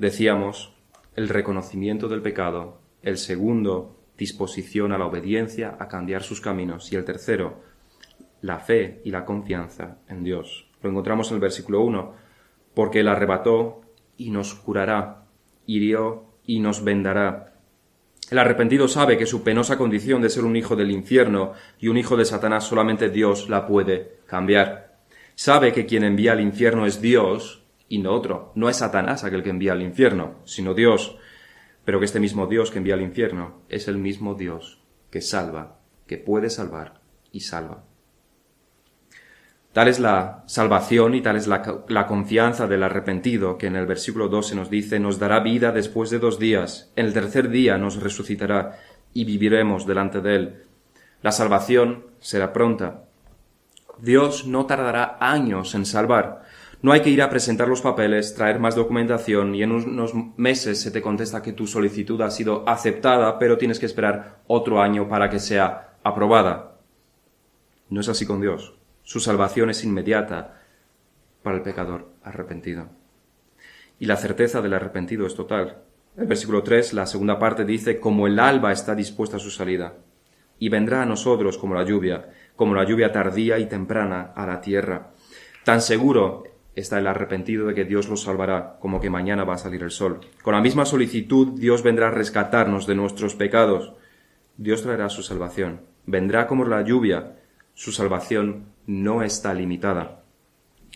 decíamos, 0.00 0.74
el 1.14 1.28
reconocimiento 1.28 2.08
del 2.08 2.20
pecado. 2.20 2.80
El 3.00 3.18
segundo, 3.18 3.96
disposición 4.18 4.90
a 4.90 4.98
la 4.98 5.06
obediencia, 5.06 5.76
a 5.78 5.86
cambiar 5.86 6.24
sus 6.24 6.40
caminos. 6.40 6.92
Y 6.92 6.96
el 6.96 7.04
tercero, 7.04 7.60
la 8.40 8.58
fe 8.58 9.02
y 9.04 9.12
la 9.12 9.24
confianza 9.24 9.98
en 10.08 10.24
Dios. 10.24 10.68
Lo 10.82 10.90
encontramos 10.90 11.30
en 11.30 11.36
el 11.36 11.40
versículo 11.40 11.82
1, 11.82 12.14
porque 12.74 12.98
Él 12.98 13.06
arrebató 13.06 13.82
y 14.16 14.30
nos 14.30 14.52
curará, 14.54 15.26
hirió 15.64 16.24
y 16.44 16.58
nos 16.58 16.82
vendará, 16.82 17.54
el 18.30 18.38
arrepentido 18.38 18.88
sabe 18.88 19.18
que 19.18 19.26
su 19.26 19.42
penosa 19.42 19.76
condición 19.76 20.22
de 20.22 20.30
ser 20.30 20.44
un 20.44 20.56
hijo 20.56 20.76
del 20.76 20.90
infierno 20.90 21.52
y 21.78 21.88
un 21.88 21.98
hijo 21.98 22.16
de 22.16 22.24
Satanás 22.24 22.64
solamente 22.64 23.10
Dios 23.10 23.50
la 23.50 23.66
puede 23.66 24.13
cambiar. 24.26 24.98
Sabe 25.34 25.72
que 25.72 25.86
quien 25.86 26.04
envía 26.04 26.32
al 26.32 26.40
infierno 26.40 26.86
es 26.86 27.00
Dios 27.00 27.64
y 27.88 27.98
no 27.98 28.12
otro. 28.12 28.52
No 28.54 28.68
es 28.68 28.76
Satanás 28.76 29.24
aquel 29.24 29.42
que 29.42 29.50
envía 29.50 29.72
al 29.72 29.82
infierno, 29.82 30.36
sino 30.44 30.74
Dios. 30.74 31.16
Pero 31.84 31.98
que 31.98 32.06
este 32.06 32.20
mismo 32.20 32.46
Dios 32.46 32.70
que 32.70 32.78
envía 32.78 32.94
al 32.94 33.02
infierno 33.02 33.62
es 33.68 33.88
el 33.88 33.98
mismo 33.98 34.34
Dios 34.34 34.82
que 35.10 35.20
salva, 35.20 35.78
que 36.06 36.18
puede 36.18 36.50
salvar 36.50 37.00
y 37.30 37.40
salva. 37.40 37.84
Tal 39.74 39.88
es 39.88 39.98
la 39.98 40.44
salvación 40.46 41.16
y 41.16 41.20
tal 41.20 41.34
es 41.34 41.48
la, 41.48 42.06
confianza 42.06 42.68
del 42.68 42.84
arrepentido, 42.84 43.58
que 43.58 43.66
en 43.66 43.74
el 43.74 43.86
versículo 43.86 44.28
2 44.28 44.48
se 44.48 44.54
nos 44.54 44.70
dice, 44.70 45.00
nos 45.00 45.18
dará 45.18 45.40
vida 45.40 45.72
después 45.72 46.10
de 46.10 46.20
dos 46.20 46.38
días, 46.38 46.92
en 46.94 47.06
el 47.06 47.12
tercer 47.12 47.48
día 47.48 47.76
nos 47.76 48.00
resucitará 48.00 48.78
y 49.12 49.24
viviremos 49.24 49.84
delante 49.84 50.20
de 50.20 50.36
él. 50.36 50.62
La 51.22 51.32
salvación 51.32 52.06
será 52.20 52.52
pronta. 52.52 53.03
Dios 54.00 54.46
no 54.46 54.66
tardará 54.66 55.16
años 55.20 55.74
en 55.74 55.86
salvar. 55.86 56.42
No 56.82 56.92
hay 56.92 57.00
que 57.00 57.10
ir 57.10 57.22
a 57.22 57.30
presentar 57.30 57.66
los 57.68 57.80
papeles, 57.80 58.34
traer 58.34 58.58
más 58.60 58.74
documentación 58.74 59.54
y 59.54 59.62
en 59.62 59.72
unos 59.72 60.12
meses 60.36 60.80
se 60.80 60.90
te 60.90 61.00
contesta 61.00 61.40
que 61.40 61.54
tu 61.54 61.66
solicitud 61.66 62.20
ha 62.20 62.30
sido 62.30 62.68
aceptada, 62.68 63.38
pero 63.38 63.56
tienes 63.56 63.78
que 63.78 63.86
esperar 63.86 64.42
otro 64.46 64.82
año 64.82 65.08
para 65.08 65.30
que 65.30 65.38
sea 65.38 65.96
aprobada. 66.02 66.76
No 67.88 68.00
es 68.00 68.08
así 68.08 68.26
con 68.26 68.40
Dios. 68.40 68.74
Su 69.02 69.20
salvación 69.20 69.70
es 69.70 69.82
inmediata 69.84 70.60
para 71.42 71.56
el 71.56 71.62
pecador 71.62 72.12
arrepentido. 72.22 72.88
Y 73.98 74.06
la 74.06 74.16
certeza 74.16 74.60
del 74.60 74.74
arrepentido 74.74 75.26
es 75.26 75.34
total. 75.34 75.82
El 76.16 76.26
versículo 76.26 76.62
3, 76.62 76.92
la 76.92 77.06
segunda 77.06 77.38
parte 77.38 77.64
dice, 77.64 77.98
como 77.98 78.26
el 78.26 78.38
alba 78.38 78.72
está 78.72 78.94
dispuesta 78.94 79.36
a 79.36 79.40
su 79.40 79.50
salida, 79.50 79.94
y 80.58 80.68
vendrá 80.68 81.02
a 81.02 81.06
nosotros 81.06 81.58
como 81.58 81.74
la 81.74 81.84
lluvia, 81.84 82.30
como 82.56 82.74
la 82.74 82.84
lluvia 82.84 83.12
tardía 83.12 83.58
y 83.58 83.66
temprana 83.66 84.32
a 84.34 84.46
la 84.46 84.60
tierra. 84.60 85.10
Tan 85.64 85.80
seguro 85.80 86.44
está 86.74 86.98
el 86.98 87.06
arrepentido 87.06 87.66
de 87.66 87.74
que 87.74 87.84
Dios 87.84 88.08
lo 88.08 88.16
salvará, 88.16 88.76
como 88.80 89.00
que 89.00 89.10
mañana 89.10 89.44
va 89.44 89.54
a 89.54 89.58
salir 89.58 89.82
el 89.82 89.90
sol. 89.90 90.20
Con 90.42 90.54
la 90.54 90.60
misma 90.60 90.84
solicitud 90.84 91.58
Dios 91.58 91.82
vendrá 91.82 92.08
a 92.08 92.12
rescatarnos 92.12 92.86
de 92.86 92.94
nuestros 92.94 93.34
pecados. 93.34 93.94
Dios 94.56 94.82
traerá 94.82 95.08
su 95.08 95.22
salvación. 95.22 95.82
Vendrá 96.06 96.46
como 96.46 96.64
la 96.64 96.82
lluvia. 96.82 97.36
Su 97.74 97.92
salvación 97.92 98.66
no 98.86 99.22
está 99.22 99.54
limitada. 99.54 100.22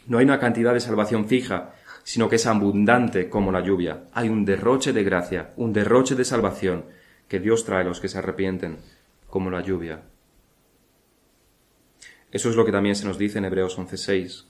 No 0.06 0.18
hay 0.18 0.24
una 0.24 0.38
cantidad 0.38 0.74
de 0.74 0.80
salvación 0.80 1.26
fija, 1.26 1.74
sino 2.02 2.28
que 2.28 2.36
es 2.36 2.46
abundante 2.46 3.28
como 3.28 3.52
la 3.52 3.60
lluvia. 3.60 4.04
Hay 4.12 4.28
un 4.28 4.44
derroche 4.44 4.92
de 4.92 5.04
gracia, 5.04 5.52
un 5.56 5.72
derroche 5.72 6.14
de 6.14 6.24
salvación 6.24 6.86
que 7.28 7.40
Dios 7.40 7.64
trae 7.64 7.82
a 7.82 7.84
los 7.84 8.00
que 8.00 8.08
se 8.08 8.18
arrepienten, 8.18 8.78
como 9.28 9.50
la 9.50 9.60
lluvia. 9.60 10.02
Eso 12.30 12.50
es 12.50 12.56
lo 12.56 12.64
que 12.64 12.72
también 12.72 12.96
se 12.96 13.06
nos 13.06 13.18
dice 13.18 13.38
en 13.38 13.44
Hebreos 13.44 13.78
11:6. 13.78 14.46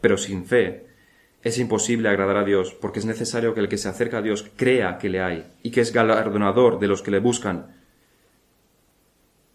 Pero 0.00 0.16
sin 0.16 0.44
fe 0.44 0.86
es 1.42 1.58
imposible 1.58 2.08
agradar 2.08 2.36
a 2.36 2.44
Dios, 2.44 2.74
porque 2.74 2.98
es 2.98 3.06
necesario 3.06 3.54
que 3.54 3.60
el 3.60 3.68
que 3.68 3.78
se 3.78 3.88
acerca 3.88 4.18
a 4.18 4.22
Dios 4.22 4.50
crea 4.56 4.98
que 4.98 5.08
le 5.08 5.20
hay 5.20 5.52
y 5.62 5.70
que 5.70 5.80
es 5.80 5.92
galardonador 5.92 6.78
de 6.78 6.88
los 6.88 7.02
que 7.02 7.10
le 7.10 7.18
buscan. 7.18 7.80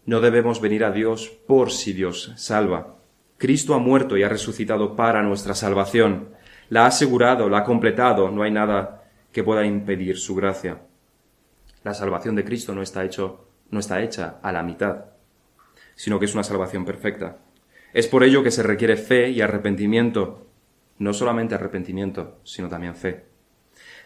No 0.04 0.20
debemos 0.20 0.60
venir 0.60 0.84
a 0.84 0.90
Dios 0.90 1.28
por 1.46 1.70
si 1.70 1.92
Dios 1.92 2.32
salva, 2.36 2.98
Cristo 3.38 3.74
ha 3.74 3.78
muerto 3.78 4.16
y 4.16 4.24
ha 4.24 4.28
resucitado 4.28 4.96
para 4.96 5.22
nuestra 5.22 5.54
salvación. 5.54 6.30
La 6.70 6.82
ha 6.82 6.86
asegurado, 6.86 7.48
la 7.48 7.58
ha 7.58 7.64
completado, 7.64 8.30
no 8.32 8.42
hay 8.42 8.50
nada 8.50 9.04
que 9.32 9.44
pueda 9.44 9.64
impedir 9.64 10.18
su 10.18 10.34
gracia. 10.34 10.80
La 11.84 11.94
salvación 11.94 12.34
de 12.34 12.44
Cristo 12.44 12.74
no 12.74 12.82
está, 12.82 13.04
hecho, 13.04 13.46
no 13.70 13.78
está 13.78 14.02
hecha 14.02 14.40
a 14.42 14.50
la 14.50 14.64
mitad, 14.64 15.04
sino 15.94 16.18
que 16.18 16.24
es 16.24 16.34
una 16.34 16.42
salvación 16.42 16.84
perfecta. 16.84 17.38
Es 17.98 18.06
por 18.06 18.22
ello 18.22 18.44
que 18.44 18.52
se 18.52 18.62
requiere 18.62 18.96
fe 18.96 19.30
y 19.30 19.40
arrepentimiento, 19.40 20.46
no 21.00 21.12
solamente 21.12 21.56
arrepentimiento, 21.56 22.38
sino 22.44 22.68
también 22.68 22.94
fe. 22.94 23.24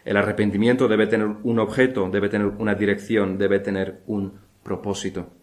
El 0.06 0.16
arrepentimiento 0.16 0.88
debe 0.88 1.06
tener 1.08 1.26
un 1.26 1.58
objeto, 1.58 2.08
debe 2.08 2.30
tener 2.30 2.46
una 2.46 2.74
dirección, 2.74 3.36
debe 3.36 3.60
tener 3.60 4.00
un 4.06 4.40
propósito. 4.62 5.34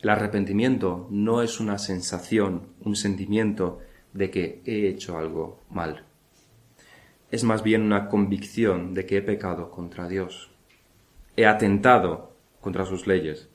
El 0.00 0.10
arrepentimiento 0.10 1.06
no 1.08 1.40
es 1.40 1.60
una 1.60 1.78
sensación, 1.78 2.74
un 2.84 2.94
sentimiento 2.94 3.78
de 4.12 4.30
que 4.30 4.60
he 4.66 4.86
hecho 4.86 5.16
algo 5.16 5.62
mal. 5.70 6.04
Es 7.30 7.42
más 7.42 7.62
bien 7.62 7.80
una 7.80 8.10
convicción 8.10 8.92
de 8.92 9.06
que 9.06 9.16
he 9.16 9.22
pecado 9.22 9.70
contra 9.70 10.08
Dios. 10.08 10.50
He 11.38 11.46
atentado 11.46 12.34
contra 12.60 12.84
sus 12.84 13.06
leyes. 13.06 13.48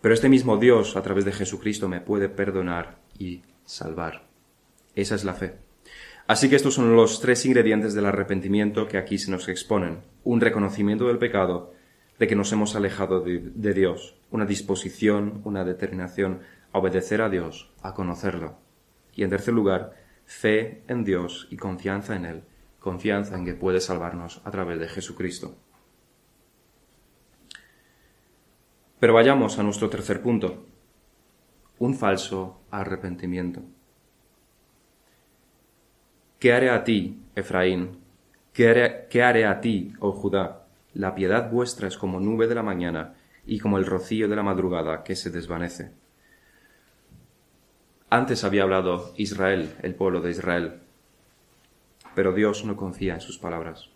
Pero 0.00 0.14
este 0.14 0.28
mismo 0.28 0.56
Dios, 0.58 0.96
a 0.96 1.02
través 1.02 1.24
de 1.24 1.32
Jesucristo, 1.32 1.88
me 1.88 2.00
puede 2.00 2.28
perdonar 2.28 2.98
y 3.18 3.42
salvar. 3.64 4.28
Esa 4.94 5.16
es 5.16 5.24
la 5.24 5.34
fe. 5.34 5.56
Así 6.28 6.48
que 6.48 6.56
estos 6.56 6.74
son 6.74 6.94
los 6.94 7.20
tres 7.20 7.44
ingredientes 7.46 7.94
del 7.94 8.06
arrepentimiento 8.06 8.86
que 8.86 8.98
aquí 8.98 9.18
se 9.18 9.30
nos 9.30 9.48
exponen. 9.48 10.02
Un 10.24 10.40
reconocimiento 10.40 11.06
del 11.08 11.18
pecado, 11.18 11.72
de 12.18 12.26
que 12.26 12.36
nos 12.36 12.52
hemos 12.52 12.76
alejado 12.76 13.20
de, 13.20 13.74
Dios, 13.74 14.16
una 14.30 14.44
disposición, 14.44 15.40
una 15.44 15.64
determinación 15.64 16.40
a 16.72 16.78
obedecer 16.78 17.22
a 17.22 17.30
Dios, 17.30 17.72
a 17.82 17.94
conocerlo. 17.94 18.58
Y 19.14 19.22
en 19.22 19.30
tercer 19.30 19.54
lugar, 19.54 19.94
fe 20.26 20.82
en 20.86 21.04
Dios 21.04 21.48
y 21.50 21.56
confianza 21.56 22.14
en 22.14 22.26
Él, 22.26 22.42
confianza 22.78 23.36
en 23.36 23.44
que 23.44 23.54
puede 23.54 23.80
salvarnos 23.80 24.42
a 24.44 24.50
través 24.50 24.78
de 24.78 24.88
Jesucristo. 24.88 25.56
Pero 29.00 29.14
vayamos 29.14 29.58
a 29.58 29.62
nuestro 29.62 29.88
tercer 29.88 30.22
punto, 30.22 30.66
un 31.78 31.94
falso 31.94 32.60
arrepentimiento. 32.70 33.62
¿Qué 36.38 36.52
haré 36.52 36.70
a 36.70 36.84
ti, 36.84 37.20
Efraín? 37.34 37.98
¿Qué 38.52 39.22
haré, 39.22 39.46
a 39.46 39.60
ti, 39.60 39.92
oh 40.00 40.12
Judá? 40.12 40.66
La 40.94 41.14
piedad 41.14 41.50
vuestra 41.50 41.86
es 41.86 41.96
como 41.96 42.18
nube 42.18 42.48
de 42.48 42.56
la 42.56 42.62
mañana 42.64 43.14
y 43.46 43.60
como 43.60 43.78
el 43.78 43.86
rocío 43.86 44.28
de 44.28 44.34
la 44.34 44.42
madrugada 44.42 45.04
que 45.04 45.14
se 45.14 45.30
desvanece. 45.30 45.92
Antes 48.10 48.42
había 48.42 48.64
hablado 48.64 49.12
Israel, 49.16 49.74
el 49.82 49.94
pueblo 49.94 50.20
de 50.20 50.30
Israel, 50.30 50.80
pero 52.16 52.32
Dios 52.32 52.64
no 52.64 52.76
confía 52.76 53.14
en 53.14 53.20
sus 53.20 53.38
palabras. 53.38 53.90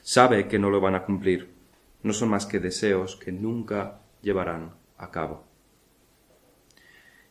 Sabe 0.00 0.48
que 0.48 0.58
no 0.58 0.70
lo 0.70 0.80
van 0.80 0.96
a 0.96 1.04
cumplir, 1.04 1.55
no 2.02 2.12
son 2.12 2.30
más 2.30 2.46
que 2.46 2.60
deseos 2.60 3.16
que 3.16 3.32
nunca 3.32 4.00
llevarán 4.22 4.74
a 4.98 5.10
cabo. 5.10 5.44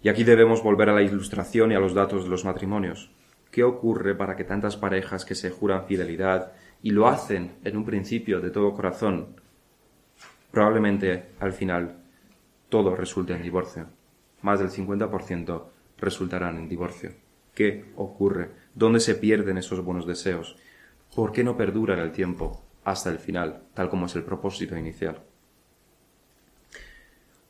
Y 0.01 0.09
aquí 0.09 0.23
debemos 0.23 0.61
volver 0.61 0.89
a 0.89 0.93
la 0.93 1.01
ilustración 1.01 1.71
y 1.71 1.75
a 1.75 1.79
los 1.79 1.93
datos 1.93 2.23
de 2.23 2.29
los 2.29 2.45
matrimonios. 2.45 3.11
¿Qué 3.51 3.63
ocurre 3.63 4.15
para 4.15 4.35
que 4.35 4.43
tantas 4.43 4.77
parejas 4.77 5.25
que 5.25 5.35
se 5.35 5.49
juran 5.49 5.85
fidelidad 5.85 6.53
y 6.85 6.91
lo 6.91 7.07
hacen 7.07 7.55
en 7.63 7.77
un 7.77 7.83
principio 7.83 8.39
de 8.39 8.51
todo 8.51 8.73
corazón, 8.73 9.41
probablemente 10.51 11.31
al 11.39 11.51
final 11.51 11.97
todo 12.69 12.95
resulte 12.95 13.33
en 13.33 13.41
divorcio. 13.41 13.87
Más 14.43 14.59
del 14.59 14.69
50% 14.69 15.63
resultarán 15.97 16.57
en 16.57 16.69
divorcio. 16.69 17.13
¿Qué 17.55 17.85
ocurre? 17.95 18.51
¿Dónde 18.75 18.99
se 18.99 19.15
pierden 19.15 19.57
esos 19.57 19.83
buenos 19.83 20.05
deseos? 20.05 20.57
¿Por 21.15 21.31
qué 21.31 21.43
no 21.43 21.57
perduran 21.57 21.97
el 21.97 22.11
tiempo 22.11 22.64
hasta 22.85 23.09
el 23.09 23.19
final, 23.19 23.63
tal 23.73 23.89
como 23.89 24.05
es 24.05 24.15
el 24.15 24.23
propósito 24.23 24.77
inicial? 24.77 25.19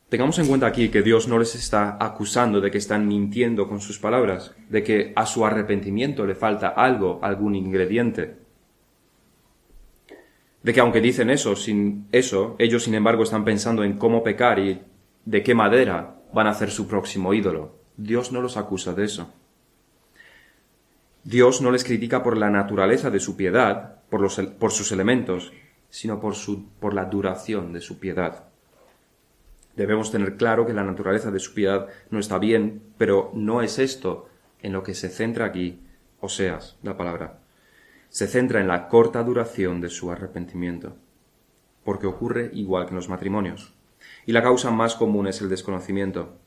Tengamos 0.09 0.37
en 0.39 0.47
cuenta 0.47 0.67
aquí 0.67 0.89
que 0.89 1.01
Dios 1.01 1.27
no 1.27 1.39
les 1.39 1.55
está 1.55 1.97
acusando 1.99 2.61
de 2.61 2.71
que 2.71 2.77
están 2.77 3.07
mintiendo 3.07 3.67
con 3.67 3.81
sus 3.81 3.99
palabras, 3.99 4.53
de 4.69 4.83
que 4.83 5.13
a 5.15 5.25
su 5.25 5.45
arrepentimiento 5.45 6.25
le 6.25 6.35
falta 6.35 6.69
algo, 6.69 7.19
algún 7.21 7.55
ingrediente. 7.55 8.37
De 10.61 10.73
que 10.73 10.79
aunque 10.79 11.01
dicen 11.01 11.29
eso, 11.29 11.55
sin 11.55 12.07
eso, 12.11 12.55
ellos 12.59 12.83
sin 12.83 12.95
embargo 12.95 13.23
están 13.23 13.43
pensando 13.43 13.83
en 13.83 13.97
cómo 13.97 14.23
pecar 14.23 14.59
y 14.59 14.81
de 15.25 15.43
qué 15.43 15.53
madera 15.53 16.15
van 16.33 16.47
a 16.47 16.51
hacer 16.51 16.71
su 16.71 16.87
próximo 16.87 17.33
ídolo. 17.33 17.75
Dios 17.97 18.31
no 18.31 18.41
los 18.41 18.57
acusa 18.57 18.93
de 18.93 19.05
eso. 19.05 19.33
Dios 21.23 21.61
no 21.61 21.71
les 21.71 21.83
critica 21.83 22.21
por 22.21 22.37
la 22.37 22.51
naturaleza 22.51 23.09
de 23.09 23.19
su 23.19 23.35
piedad, 23.35 23.94
por, 24.09 24.71
sus 24.71 24.91
elementos, 24.91 25.51
sino 25.89 26.19
por, 26.19 26.35
su, 26.35 26.69
por 26.79 26.93
la 26.93 27.05
duración 27.05 27.73
de 27.73 27.81
su 27.81 27.99
piedad. 27.99 28.45
Debemos 29.75 30.11
tener 30.11 30.37
claro 30.37 30.65
que 30.65 30.73
la 30.73 30.83
naturaleza 30.83 31.31
de 31.31 31.39
su 31.39 31.53
piedad 31.53 31.87
no 32.09 32.19
está 32.19 32.37
bien, 32.37 32.81
pero 32.97 33.31
no 33.33 33.61
es 33.61 33.77
esto 33.79 34.29
en 34.61 34.73
lo 34.73 34.83
que 34.83 34.93
se 34.93 35.09
centra 35.09 35.45
aquí, 35.45 35.81
Oseas, 36.21 36.77
la 36.81 36.97
palabra. 36.97 37.39
Se 38.09 38.27
centra 38.27 38.61
en 38.61 38.67
la 38.67 38.87
corta 38.87 39.21
duración 39.23 39.81
de 39.81 39.89
su 39.89 40.11
arrepentimiento, 40.11 40.95
porque 41.83 42.07
ocurre 42.07 42.51
igual 42.53 42.85
que 42.85 42.91
en 42.91 42.95
los 42.95 43.09
matrimonios. 43.09 43.73
Y 44.25 44.31
la 44.31 44.41
causa 44.41 44.71
más 44.71 44.95
común 44.95 45.27
es 45.27 45.41
el 45.41 45.49
desconocimiento. 45.49 46.37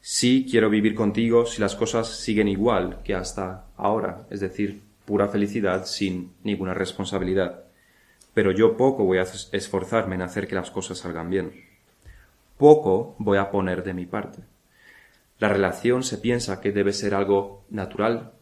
Sí 0.00 0.46
quiero 0.48 0.70
vivir 0.70 0.94
contigo 0.94 1.44
si 1.44 1.60
las 1.60 1.74
cosas 1.74 2.08
siguen 2.20 2.48
igual 2.48 3.02
que 3.02 3.14
hasta 3.14 3.66
ahora, 3.76 4.26
es 4.30 4.40
decir, 4.40 4.82
pura 5.08 5.28
felicidad 5.28 5.86
sin 5.86 6.34
ninguna 6.44 6.74
responsabilidad. 6.74 7.64
Pero 8.34 8.52
yo 8.52 8.76
poco 8.76 9.04
voy 9.04 9.18
a 9.18 9.26
esforzarme 9.52 10.14
en 10.14 10.22
hacer 10.22 10.46
que 10.46 10.54
las 10.54 10.70
cosas 10.70 10.98
salgan 10.98 11.30
bien 11.30 11.50
poco 12.58 13.14
voy 13.18 13.38
a 13.38 13.50
poner 13.50 13.84
de 13.84 13.94
mi 13.94 14.04
parte. 14.04 14.42
La 15.38 15.48
relación 15.48 16.02
se 16.02 16.18
piensa 16.18 16.60
que 16.60 16.72
debe 16.72 16.92
ser 16.92 17.14
algo 17.14 17.64
natural, 17.70 18.32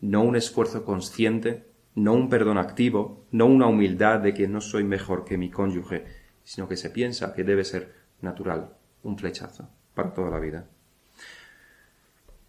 no 0.00 0.22
un 0.22 0.36
esfuerzo 0.36 0.84
consciente, 0.84 1.64
no 1.94 2.12
un 2.12 2.28
perdón 2.28 2.58
activo, 2.58 3.24
no 3.32 3.46
una 3.46 3.66
humildad 3.66 4.20
de 4.20 4.34
que 4.34 4.46
no 4.46 4.60
soy 4.60 4.84
mejor 4.84 5.24
que 5.24 5.38
mi 5.38 5.50
cónyuge, 5.50 6.04
sino 6.44 6.68
que 6.68 6.76
se 6.76 6.90
piensa 6.90 7.34
que 7.34 7.42
debe 7.42 7.64
ser 7.64 7.94
natural, 8.20 8.74
un 9.02 9.18
flechazo 9.18 9.68
para 9.94 10.12
toda 10.12 10.30
la 10.30 10.38
vida. 10.38 10.66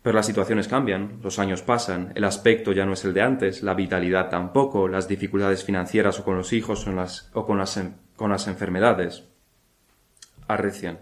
Pero 0.01 0.15
las 0.15 0.25
situaciones 0.25 0.67
cambian, 0.67 1.19
los 1.21 1.39
años 1.39 1.62
pasan, 1.62 2.13
el 2.15 2.23
aspecto 2.23 2.71
ya 2.71 2.85
no 2.85 2.93
es 2.93 3.03
el 3.03 3.13
de 3.13 3.21
antes, 3.21 3.63
la 3.63 3.73
vitalidad 3.73 4.29
tampoco, 4.29 4.88
las 4.88 5.07
dificultades 5.07 5.63
financieras 5.63 6.19
o 6.19 6.23
con 6.23 6.38
los 6.38 6.53
hijos 6.53 6.88
o, 6.88 6.91
las, 6.93 7.29
o 7.33 7.45
con, 7.45 7.57
las, 7.57 7.81
con 8.15 8.31
las 8.31 8.47
enfermedades 8.47 9.25
arrecian. 10.47 10.99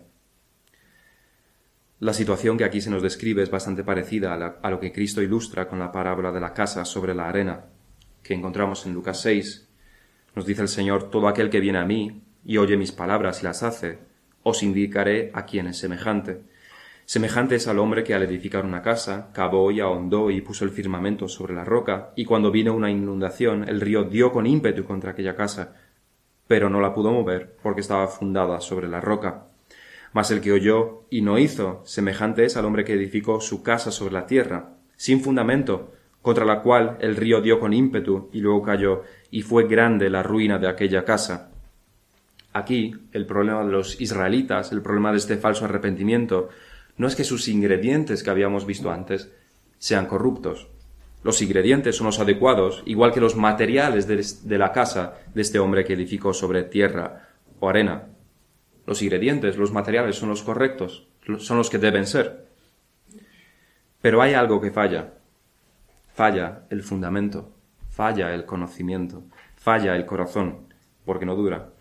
La 1.99 2.13
situación 2.13 2.57
que 2.57 2.63
aquí 2.63 2.79
se 2.79 2.91
nos 2.91 3.01
describe 3.01 3.41
es 3.41 3.49
bastante 3.49 3.83
parecida 3.83 4.33
a, 4.61 4.69
lo 4.69 4.79
que 4.79 4.91
Cristo 4.91 5.21
ilustra 5.21 5.67
con 5.67 5.79
la 5.79 5.91
parábola 5.91 6.31
de 6.31 6.39
la 6.39 6.53
casa 6.53 6.85
sobre 6.85 7.15
la 7.15 7.27
arena, 7.27 7.65
que 8.21 8.35
encontramos 8.35 8.85
en 8.85 8.93
Lucas 8.93 9.21
6. 9.21 9.67
Nos 10.35 10.45
dice 10.45 10.61
el 10.61 10.67
Señor, 10.67 11.09
todo 11.09 11.27
aquel 11.27 11.49
que 11.49 11.59
viene 11.59 11.79
a 11.79 11.85
mí 11.85 12.21
y 12.45 12.57
oye 12.57 12.77
mis 12.77 12.91
palabras 12.91 13.41
y 13.41 13.45
las 13.45 13.63
hace, 13.63 13.97
os 14.43 14.61
indicaré 14.61 15.31
a 15.33 15.45
quién 15.45 15.65
es 15.65 15.79
semejante. 15.79 16.43
Semejante 17.09 17.55
es 17.55 17.69
al 17.69 17.79
hombre 17.79 18.03
que 18.03 18.13
al 18.13 18.23
edificar 18.23 18.65
una 18.65 18.81
casa, 18.81 19.29
cavó 19.31 19.71
y 19.71 19.79
ahondó 19.79 20.29
y 20.29 20.41
puso 20.41 20.65
el 20.65 20.71
firmamento 20.71 21.29
sobre 21.29 21.53
la 21.53 21.63
roca, 21.63 22.11
y 22.17 22.25
cuando 22.25 22.51
vino 22.51 22.73
una 22.73 22.91
inundación, 22.91 23.63
el 23.69 23.79
río 23.79 24.03
dio 24.03 24.33
con 24.33 24.45
ímpetu 24.45 24.83
contra 24.83 25.11
aquella 25.11 25.33
casa, 25.33 25.73
pero 26.47 26.69
no 26.69 26.81
la 26.81 26.93
pudo 26.93 27.13
mover 27.13 27.55
porque 27.63 27.79
estaba 27.79 28.07
fundada 28.07 28.59
sobre 28.59 28.89
la 28.89 28.99
roca. 28.99 29.45
Mas 30.11 30.31
el 30.31 30.41
que 30.41 30.51
oyó 30.51 31.05
y 31.09 31.21
no 31.21 31.39
hizo, 31.39 31.81
semejante 31.85 32.43
es 32.43 32.57
al 32.57 32.65
hombre 32.65 32.83
que 32.83 32.95
edificó 32.95 33.39
su 33.39 33.63
casa 33.63 33.89
sobre 33.89 34.13
la 34.13 34.25
tierra, 34.25 34.73
sin 34.97 35.21
fundamento, 35.21 35.93
contra 36.21 36.43
la 36.43 36.61
cual 36.61 36.97
el 36.99 37.15
río 37.15 37.39
dio 37.39 37.61
con 37.61 37.71
ímpetu 37.71 38.29
y 38.33 38.41
luego 38.41 38.63
cayó, 38.63 39.03
y 39.31 39.43
fue 39.43 39.65
grande 39.65 40.09
la 40.09 40.23
ruina 40.23 40.57
de 40.57 40.67
aquella 40.67 41.05
casa. 41.05 41.51
Aquí 42.51 42.93
el 43.13 43.25
problema 43.25 43.63
de 43.63 43.71
los 43.71 44.01
israelitas, 44.01 44.73
el 44.73 44.81
problema 44.81 45.11
de 45.11 45.19
este 45.19 45.37
falso 45.37 45.63
arrepentimiento, 45.63 46.49
no 46.97 47.07
es 47.07 47.15
que 47.15 47.23
sus 47.23 47.47
ingredientes 47.47 48.23
que 48.23 48.29
habíamos 48.29 48.65
visto 48.65 48.91
antes 48.91 49.31
sean 49.77 50.07
corruptos, 50.07 50.67
los 51.23 51.41
ingredientes 51.41 51.95
son 51.95 52.07
los 52.07 52.19
adecuados, 52.19 52.83
igual 52.85 53.11
que 53.11 53.19
los 53.19 53.35
materiales 53.35 54.07
de, 54.07 54.57
la 54.57 54.71
casa 54.71 55.15
de 55.33 55.41
este 55.41 55.59
hombre 55.59 55.83
que 55.83 55.93
edificó 55.93 56.33
sobre 56.33 56.63
tierra 56.63 57.27
o 57.59 57.67
arena. 57.67 58.05
Los 58.85 59.01
ingredientes, 59.01 59.57
los 59.57 59.73
materiales 59.73 60.15
son 60.15 60.29
los 60.29 60.43
correctos, 60.43 61.07
son 61.39 61.57
los 61.57 61.69
que 61.69 61.79
deben 61.79 62.07
ser. 62.07 62.47
Pero 64.01 64.21
hay 64.21 64.35
algo 64.35 64.61
que 64.61 64.71
falla. 64.71 65.15
Falla 66.13 66.63
el 66.69 66.81
fundamento, 66.81 67.51
falla 67.89 68.33
el 68.33 68.45
conocimiento, 68.45 69.23
falla 69.55 69.95
el 69.95 70.05
corazón, 70.05 70.73
porque 71.03 71.25
no 71.25 71.35
dura. 71.35 71.71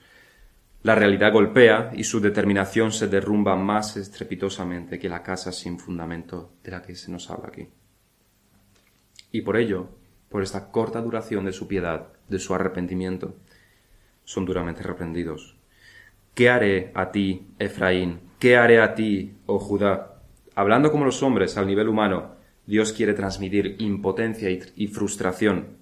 La 0.87 0.95
realidad 0.95 1.33
golpea 1.33 1.91
y 1.95 2.05
su 2.05 2.21
determinación 2.21 2.93
se 2.93 3.09
derrumba 3.09 3.57
más 3.57 3.97
estrepitosamente 3.97 4.99
que 4.99 5.09
la 5.09 5.23
casa 5.23 5.51
sin 5.51 5.79
fundamento 5.79 6.53
de 6.63 6.71
la 6.71 6.81
que 6.81 6.95
se 6.95 7.11
nos 7.11 7.29
habla 7.29 7.49
aquí 7.49 7.69
y 9.37 9.43
por 9.43 9.59
ello, 9.59 9.89
por 10.31 10.43
esta 10.43 10.71
corta 10.71 11.03
duración 11.03 11.45
de 11.45 11.53
su 11.53 11.69
piedad, 11.69 12.09
de 12.29 12.39
su 12.39 12.55
arrepentimiento, 12.55 13.37
son 14.25 14.47
duramente 14.47 14.83
reprendidos. 14.83 15.57
¿Qué 16.35 16.49
haré 16.49 16.91
a 16.95 17.11
ti, 17.11 17.49
Efraín? 17.59 18.21
¿Qué 18.39 18.57
haré 18.57 18.81
a 18.81 18.95
ti, 18.95 19.37
oh 19.45 19.59
Judá? 19.59 20.23
Hablando 20.55 20.91
como 20.91 21.05
los 21.05 21.23
hombres 21.23 21.59
al 21.59 21.67
nivel 21.67 21.89
humano, 21.89 22.37
Dios 22.67 22.95
quiere 22.95 23.13
transmitir 23.13 23.77
impotencia 23.79 24.49
y, 24.51 24.87
frustración. 24.89 25.77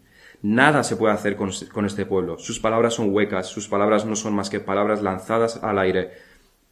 Nada 0.45 0.85
se 0.85 0.97
puede 0.97 1.15
hacer 1.15 1.37
con, 1.37 1.87
este 1.87 2.05
pueblo. 2.05 2.37
Sus 2.37 2.61
palabras 2.61 2.93
son 2.93 3.15
huecas, 3.15 3.47
sus 3.47 3.67
palabras 3.67 4.05
no 4.05 4.15
son 4.15 4.35
más 4.35 4.51
que 4.51 4.61
palabras 4.61 5.01
lanzadas 5.01 5.65
al 5.65 5.79
aire, 5.79 6.13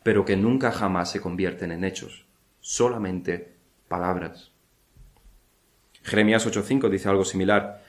pero 0.03 0.27
que 0.27 0.37
nunca 0.37 0.73
jamás 0.73 1.11
se 1.11 1.23
convierten 1.23 1.73
en 1.73 1.83
hechos. 1.83 2.27
Solamente 2.61 3.55
palabras. 3.89 4.53
Jeremías 6.03 6.47
8:5 6.47 6.91
dice 6.91 7.09
algo 7.09 7.25
similar. 7.25 7.83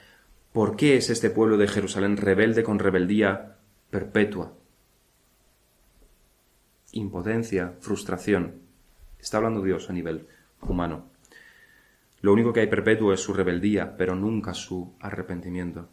¿Por 0.53 0.77
qué 0.77 0.95
es 0.95 1.09
este 1.09 1.29
pueblo 1.29 1.57
de 1.57 1.67
Jerusalén 1.67 2.15
rebelde 2.15 2.63
con 2.63 2.79
rebeldía 2.79 3.57
perpetua? 3.89 4.53
Impotencia, 6.93 7.73
frustración. 7.81 8.61
Está 9.19 9.35
hablando 9.35 9.61
Dios 9.61 9.89
a 9.89 9.93
nivel 9.93 10.27
humano. 10.61 11.12
Lo 12.23 12.33
único 12.33 12.53
que 12.53 12.61
hay 12.61 12.67
perpetuo 12.67 13.13
es 13.13 13.19
su 13.19 13.33
rebeldía, 13.33 13.95
pero 13.97 14.15
nunca 14.15 14.55
su 14.55 14.95
arrepentimiento. 15.01 15.89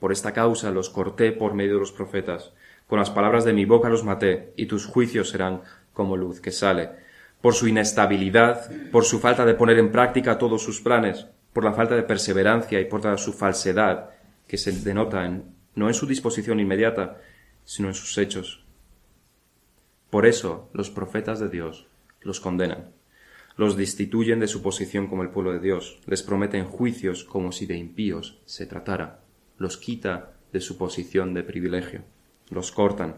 Por 0.00 0.10
esta 0.10 0.32
causa 0.32 0.72
los 0.72 0.90
corté 0.90 1.30
por 1.30 1.54
medio 1.54 1.74
de 1.74 1.80
los 1.80 1.92
profetas, 1.92 2.54
con 2.88 2.98
las 2.98 3.10
palabras 3.10 3.44
de 3.44 3.52
mi 3.52 3.66
boca 3.66 3.90
los 3.90 4.02
maté, 4.02 4.54
y 4.56 4.64
tus 4.64 4.86
juicios 4.86 5.28
serán 5.28 5.60
como 5.92 6.16
luz 6.16 6.40
que 6.40 6.50
sale 6.50 7.04
por 7.44 7.52
su 7.52 7.68
inestabilidad, 7.68 8.70
por 8.90 9.04
su 9.04 9.20
falta 9.20 9.44
de 9.44 9.52
poner 9.52 9.78
en 9.78 9.92
práctica 9.92 10.38
todos 10.38 10.62
sus 10.62 10.80
planes, 10.80 11.26
por 11.52 11.62
la 11.62 11.74
falta 11.74 11.94
de 11.94 12.02
perseverancia 12.02 12.80
y 12.80 12.86
por 12.86 13.02
toda 13.02 13.18
su 13.18 13.34
falsedad, 13.34 14.08
que 14.48 14.56
se 14.56 14.72
denota 14.72 15.26
en, 15.26 15.54
no 15.74 15.88
en 15.88 15.92
su 15.92 16.06
disposición 16.06 16.58
inmediata, 16.58 17.18
sino 17.62 17.88
en 17.88 17.94
sus 17.94 18.16
hechos. 18.16 18.64
Por 20.08 20.24
eso 20.24 20.70
los 20.72 20.88
profetas 20.88 21.38
de 21.38 21.50
Dios 21.50 21.86
los 22.22 22.40
condenan, 22.40 22.93
los 23.56 23.76
destituyen 23.76 24.40
de 24.40 24.48
su 24.48 24.62
posición 24.62 25.06
como 25.06 25.22
el 25.22 25.30
pueblo 25.30 25.52
de 25.52 25.60
Dios, 25.60 26.00
les 26.06 26.22
prometen 26.22 26.64
juicios 26.64 27.24
como 27.24 27.52
si 27.52 27.66
de 27.66 27.76
impíos 27.76 28.38
se 28.44 28.66
tratara, 28.66 29.20
los 29.58 29.76
quita 29.76 30.32
de 30.52 30.60
su 30.60 30.76
posición 30.76 31.34
de 31.34 31.42
privilegio, 31.42 32.02
los 32.50 32.72
cortan, 32.72 33.16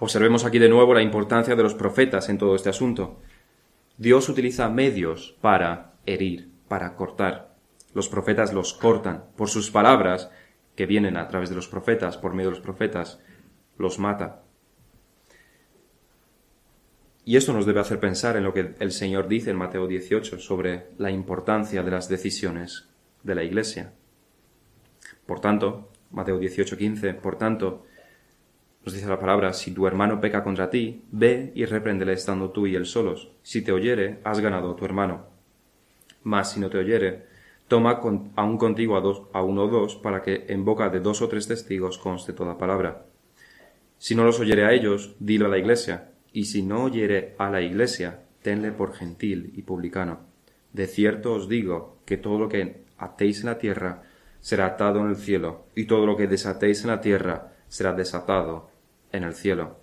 Observemos 0.00 0.44
aquí 0.44 0.58
de 0.58 0.68
nuevo 0.68 0.94
la 0.94 1.02
importancia 1.02 1.56
de 1.56 1.62
los 1.62 1.74
profetas 1.74 2.28
en 2.28 2.38
todo 2.38 2.54
este 2.54 2.70
asunto. 2.70 3.20
Dios 3.96 4.28
utiliza 4.28 4.68
medios 4.68 5.36
para 5.40 5.94
herir, 6.06 6.50
para 6.68 6.94
cortar. 6.94 7.54
Los 7.94 8.08
profetas 8.08 8.52
los 8.52 8.72
cortan 8.74 9.24
por 9.36 9.48
sus 9.48 9.70
palabras, 9.70 10.30
que 10.76 10.86
vienen 10.86 11.16
a 11.16 11.28
través 11.28 11.50
de 11.50 11.56
los 11.56 11.68
profetas, 11.68 12.16
por 12.16 12.32
medio 12.32 12.50
de 12.50 12.56
los 12.56 12.64
profetas, 12.64 13.20
los 13.76 13.98
mata. 13.98 14.42
Y 17.24 17.36
esto 17.36 17.52
nos 17.52 17.66
debe 17.66 17.80
hacer 17.80 18.00
pensar 18.00 18.36
en 18.36 18.42
lo 18.42 18.52
que 18.52 18.74
el 18.78 18.90
Señor 18.90 19.28
dice 19.28 19.50
en 19.50 19.56
Mateo 19.56 19.86
18 19.86 20.38
sobre 20.40 20.88
la 20.98 21.10
importancia 21.10 21.82
de 21.82 21.90
las 21.90 22.08
decisiones 22.08 22.88
de 23.22 23.34
la 23.36 23.44
Iglesia. 23.44 23.92
Por 25.26 25.40
tanto, 25.40 25.90
Mateo 26.10 26.38
18:15, 26.40 27.14
por 27.14 27.36
tanto, 27.36 27.86
nos 28.84 28.94
dice 28.94 29.06
la 29.06 29.20
palabra, 29.20 29.52
si 29.52 29.72
tu 29.72 29.86
hermano 29.86 30.20
peca 30.20 30.42
contra 30.42 30.68
ti, 30.68 31.04
ve 31.12 31.52
y 31.54 31.64
repréndele 31.64 32.12
estando 32.12 32.50
tú 32.50 32.66
y 32.66 32.74
él 32.74 32.86
solos. 32.86 33.30
Si 33.42 33.62
te 33.62 33.70
oyere, 33.70 34.18
has 34.24 34.40
ganado 34.40 34.72
a 34.72 34.76
tu 34.76 34.84
hermano. 34.84 35.26
Mas 36.24 36.52
si 36.52 36.60
no 36.60 36.68
te 36.68 36.78
oyere, 36.78 37.26
toma 37.68 38.00
aún 38.34 38.58
contigo 38.58 38.96
a, 38.96 39.38
a 39.38 39.42
uno 39.42 39.64
o 39.64 39.68
dos, 39.68 39.94
para 39.94 40.22
que 40.22 40.46
en 40.48 40.64
boca 40.64 40.88
de 40.88 40.98
dos 40.98 41.22
o 41.22 41.28
tres 41.28 41.46
testigos 41.46 41.98
conste 41.98 42.32
toda 42.32 42.58
palabra. 42.58 43.06
Si 43.98 44.16
no 44.16 44.24
los 44.24 44.40
oyere 44.40 44.64
a 44.64 44.72
ellos, 44.72 45.14
dilo 45.20 45.46
a 45.46 45.48
la 45.48 45.58
iglesia, 45.58 46.11
y 46.32 46.46
si 46.46 46.62
no 46.62 46.84
oyere 46.84 47.34
a 47.38 47.50
la 47.50 47.60
iglesia, 47.60 48.22
tenle 48.42 48.72
por 48.72 48.94
gentil 48.94 49.52
y 49.54 49.62
publicano. 49.62 50.20
De 50.72 50.86
cierto 50.86 51.34
os 51.34 51.48
digo 51.48 51.98
que 52.04 52.16
todo 52.16 52.38
lo 52.38 52.48
que 52.48 52.84
atéis 52.98 53.40
en 53.40 53.46
la 53.46 53.58
tierra 53.58 54.02
será 54.40 54.66
atado 54.66 55.00
en 55.00 55.08
el 55.08 55.16
cielo, 55.16 55.66
y 55.74 55.84
todo 55.84 56.06
lo 56.06 56.16
que 56.16 56.26
desatéis 56.26 56.82
en 56.82 56.88
la 56.88 57.00
tierra 57.00 57.52
será 57.68 57.92
desatado 57.92 58.70
en 59.12 59.24
el 59.24 59.34
cielo. 59.34 59.76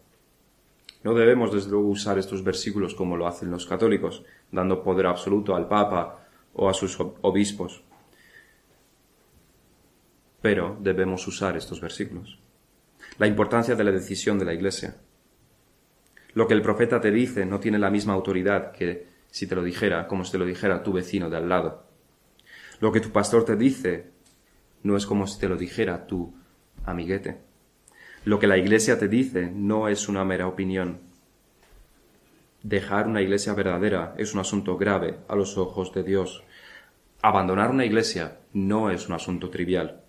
No 1.03 1.13
debemos 1.13 1.53
desde 1.53 1.71
luego 1.71 1.87
usar 1.87 2.17
estos 2.17 2.43
versículos 2.43 2.93
como 2.93 3.15
lo 3.15 3.27
hacen 3.27 3.51
los 3.51 3.65
católicos, 3.65 4.23
dando 4.51 4.83
poder 4.83 5.05
absoluto 5.05 5.55
al 5.55 5.67
Papa 5.67 6.27
o 6.53 6.67
a 6.69 6.73
sus 6.73 6.99
obispos. 7.21 7.83
Pero 10.41 10.77
debemos 10.81 11.25
usar 11.27 11.55
estos 11.55 11.79
versículos. 11.79 12.39
La 13.17 13.27
importancia 13.27 13.75
de 13.75 13.83
la 13.83 13.91
decisión 13.91 14.39
de 14.39 14.45
la 14.45 14.53
Iglesia. 14.53 14.97
Lo 16.39 16.47
que 16.47 16.53
el 16.53 16.61
profeta 16.61 17.01
te 17.01 17.11
dice 17.11 17.45
no 17.45 17.59
tiene 17.59 17.77
la 17.77 17.89
misma 17.89 18.13
autoridad 18.13 18.71
que 18.71 19.07
si 19.29 19.45
te 19.45 19.55
lo 19.55 19.61
dijera, 19.61 20.07
como 20.07 20.23
si 20.23 20.31
te 20.31 20.37
lo 20.37 20.45
dijera 20.45 20.83
tu 20.83 20.93
vecino 20.93 21.29
de 21.29 21.35
al 21.35 21.49
lado. 21.49 21.83
Lo 22.79 22.93
que 22.93 23.01
tu 23.01 23.09
pastor 23.09 23.43
te 23.43 23.57
dice 23.57 24.11
no 24.83 24.95
es 24.95 25.05
como 25.05 25.27
si 25.27 25.37
te 25.37 25.49
lo 25.49 25.57
dijera 25.57 26.07
tu 26.07 26.33
amiguete. 26.85 27.39
Lo 28.23 28.39
que 28.39 28.47
la 28.47 28.57
Iglesia 28.57 28.97
te 28.97 29.09
dice 29.09 29.51
no 29.53 29.89
es 29.89 30.07
una 30.07 30.23
mera 30.23 30.47
opinión. 30.47 31.01
Dejar 32.63 33.07
una 33.07 33.21
iglesia 33.21 33.53
verdadera 33.53 34.15
es 34.17 34.33
un 34.33 34.39
asunto 34.39 34.77
grave 34.77 35.17
a 35.27 35.35
los 35.35 35.57
ojos 35.57 35.93
de 35.93 36.03
Dios. 36.03 36.45
Abandonar 37.21 37.69
una 37.69 37.83
iglesia 37.83 38.37
no 38.53 38.91
es 38.91 39.09
un 39.09 39.15
asunto 39.15 39.49
trivial. 39.49 40.03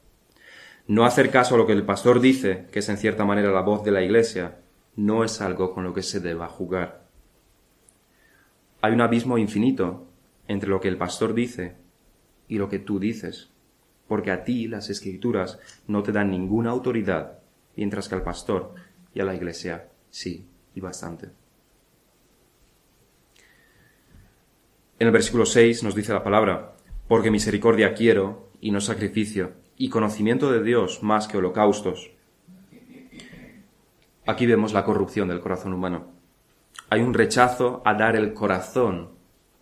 No 0.87 1.05
hacer 1.05 1.31
caso 1.31 1.57
a 1.57 1.59
lo 1.59 1.67
que 1.67 1.73
el 1.73 1.85
pastor 1.85 2.21
dice, 2.21 2.69
que 2.71 2.79
es 2.79 2.89
en 2.89 2.99
cierta 2.99 3.25
manera 3.25 3.51
la 3.51 3.63
voz 3.63 3.83
de 3.83 3.91
la 3.91 4.03
iglesia, 4.03 4.59
no 5.01 5.25
es 5.25 5.41
algo 5.41 5.73
con 5.73 5.85
lo 5.85 5.95
que 5.95 6.03
se 6.03 6.21
deba 6.21 6.47
jugar. 6.47 7.07
Hay 8.83 8.93
un 8.93 9.01
abismo 9.01 9.39
infinito 9.39 10.07
entre 10.47 10.69
lo 10.69 10.81
que 10.81 10.89
el 10.89 10.99
pastor 10.99 11.33
dice 11.33 11.77
y 12.49 12.59
lo 12.59 12.69
que 12.69 12.81
tú 12.81 12.99
dices, 12.99 13.51
porque 14.09 14.31
a 14.31 14.45
ti 14.45 14.69
las 14.69 14.91
escrituras 14.91 15.59
no 15.87 16.03
te 16.03 16.13
dan 16.13 16.31
ninguna 16.31 16.71
autoridad, 16.71 17.39
mientras 17.77 18.09
que 18.09 18.15
al 18.15 18.23
pastor 18.23 18.75
y 19.15 19.21
a 19.21 19.25
la 19.25 19.35
iglesia 19.35 19.89
sí, 20.11 20.47
y 20.75 20.81
bastante. 20.81 21.31
En 24.99 25.07
el 25.07 25.13
versículo 25.13 25.47
6 25.47 25.83
nos 25.83 25.95
dice 25.95 26.13
la 26.13 26.23
palabra, 26.23 26.77
porque 27.09 27.31
misericordia 27.31 27.95
quiero 27.95 28.51
y 28.61 28.71
no 28.71 28.83
sacrificio, 28.83 29.53
y 29.79 29.89
conocimiento 29.89 30.53
de 30.53 30.63
Dios 30.63 31.03
más 31.03 31.27
que 31.27 31.39
holocaustos. 31.39 32.11
Aquí 34.31 34.47
vemos 34.47 34.73
la 34.73 34.85
corrupción 34.85 35.27
del 35.27 35.41
corazón 35.41 35.73
humano. 35.73 36.07
Hay 36.89 37.01
un 37.01 37.15
rechazo 37.15 37.83
a 37.85 37.95
dar 37.95 38.15
el 38.15 38.33
corazón 38.33 39.11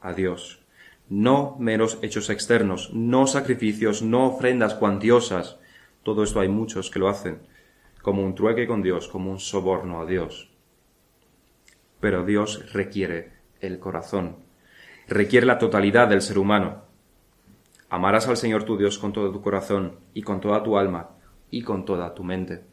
a 0.02 0.12
Dios. 0.12 0.62
No 1.09 1.57
meros 1.59 1.98
hechos 2.02 2.28
externos, 2.28 2.92
no 2.92 3.26
sacrificios, 3.26 4.02
no 4.02 4.26
ofrendas 4.26 4.74
cuantiosas. 4.74 5.59
Todo 6.02 6.22
esto 6.22 6.40
hay 6.40 6.48
muchos 6.48 6.90
que 6.90 6.98
lo 6.98 7.09
hacen, 7.09 7.40
como 8.02 8.22
un 8.22 8.35
trueque 8.35 8.66
con 8.66 8.83
Dios, 8.83 9.09
como 9.09 9.31
un 9.31 9.40
soborno 9.40 10.02
a 10.02 10.04
Dios. 10.04 10.50
Pero 11.98 12.26
Dios 12.26 12.70
requiere 12.74 13.33
el 13.62 13.78
corazón, 13.78 14.37
requiere 15.09 15.46
la 15.46 15.59
totalidad 15.59 16.09
del 16.09 16.20
ser 16.20 16.38
humano. 16.38 16.83
Amarás 17.88 18.28
al 18.28 18.37
Señor 18.37 18.64
tu 18.64 18.76
Dios 18.76 18.98
con 18.98 19.14
todo 19.14 19.33
tu 19.33 19.40
corazón 19.40 20.00
y 20.12 20.20
con 20.20 20.42
toda 20.42 20.62
tu 20.62 20.76
alma 20.76 21.09
y 21.50 21.62
con 21.62 21.87
toda 21.87 22.12
tu 22.12 22.22
mente. 22.22 22.64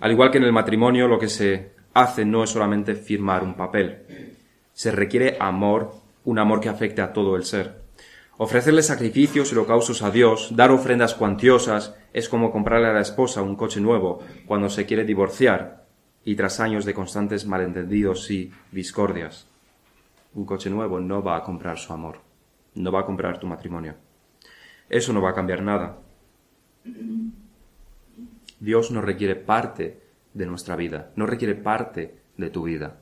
Al 0.00 0.12
igual 0.12 0.30
que 0.30 0.38
en 0.38 0.44
el 0.44 0.52
matrimonio, 0.52 1.08
lo 1.08 1.18
que 1.18 1.28
se 1.28 1.72
hace 1.94 2.24
no 2.24 2.44
es 2.44 2.50
solamente 2.50 2.94
firmar 2.94 3.42
un 3.42 3.54
papel. 3.54 4.36
Se 4.72 4.90
requiere 4.90 5.36
amor, 5.40 5.94
un 6.24 6.38
amor 6.38 6.60
que 6.60 6.68
afecte 6.68 7.02
a 7.02 7.12
todo 7.12 7.36
el 7.36 7.44
ser. 7.44 7.82
Ofrecerle 8.36 8.82
sacrificios 8.82 9.50
y 9.50 9.54
holocaustos 9.54 10.02
a 10.02 10.10
Dios, 10.10 10.56
dar 10.56 10.72
ofrendas 10.72 11.14
cuantiosas, 11.14 11.94
es 12.12 12.28
como 12.28 12.50
comprarle 12.50 12.88
a 12.88 12.92
la 12.92 13.00
esposa 13.00 13.42
un 13.42 13.54
coche 13.54 13.80
nuevo 13.80 14.20
cuando 14.46 14.68
se 14.68 14.86
quiere 14.86 15.04
divorciar 15.04 15.84
y 16.24 16.34
tras 16.34 16.58
años 16.58 16.84
de 16.84 16.94
constantes 16.94 17.46
malentendidos 17.46 18.30
y 18.30 18.50
discordias. 18.72 19.46
Un 20.34 20.44
coche 20.44 20.68
nuevo 20.68 20.98
no 20.98 21.22
va 21.22 21.36
a 21.36 21.42
comprar 21.44 21.78
su 21.78 21.92
amor 21.92 22.24
no 22.74 22.90
va 22.90 23.00
a 23.00 23.06
comprar 23.06 23.38
tu 23.38 23.46
matrimonio. 23.46 23.94
Eso 24.88 25.12
no 25.12 25.22
va 25.22 25.30
a 25.30 25.34
cambiar 25.34 25.62
nada. 25.62 25.98
Dios 28.60 28.90
no 28.90 29.00
requiere 29.00 29.36
parte 29.36 30.00
de 30.32 30.46
nuestra 30.46 30.76
vida, 30.76 31.12
no 31.16 31.26
requiere 31.26 31.54
parte 31.54 32.14
de 32.36 32.50
tu 32.50 32.64
vida, 32.64 33.00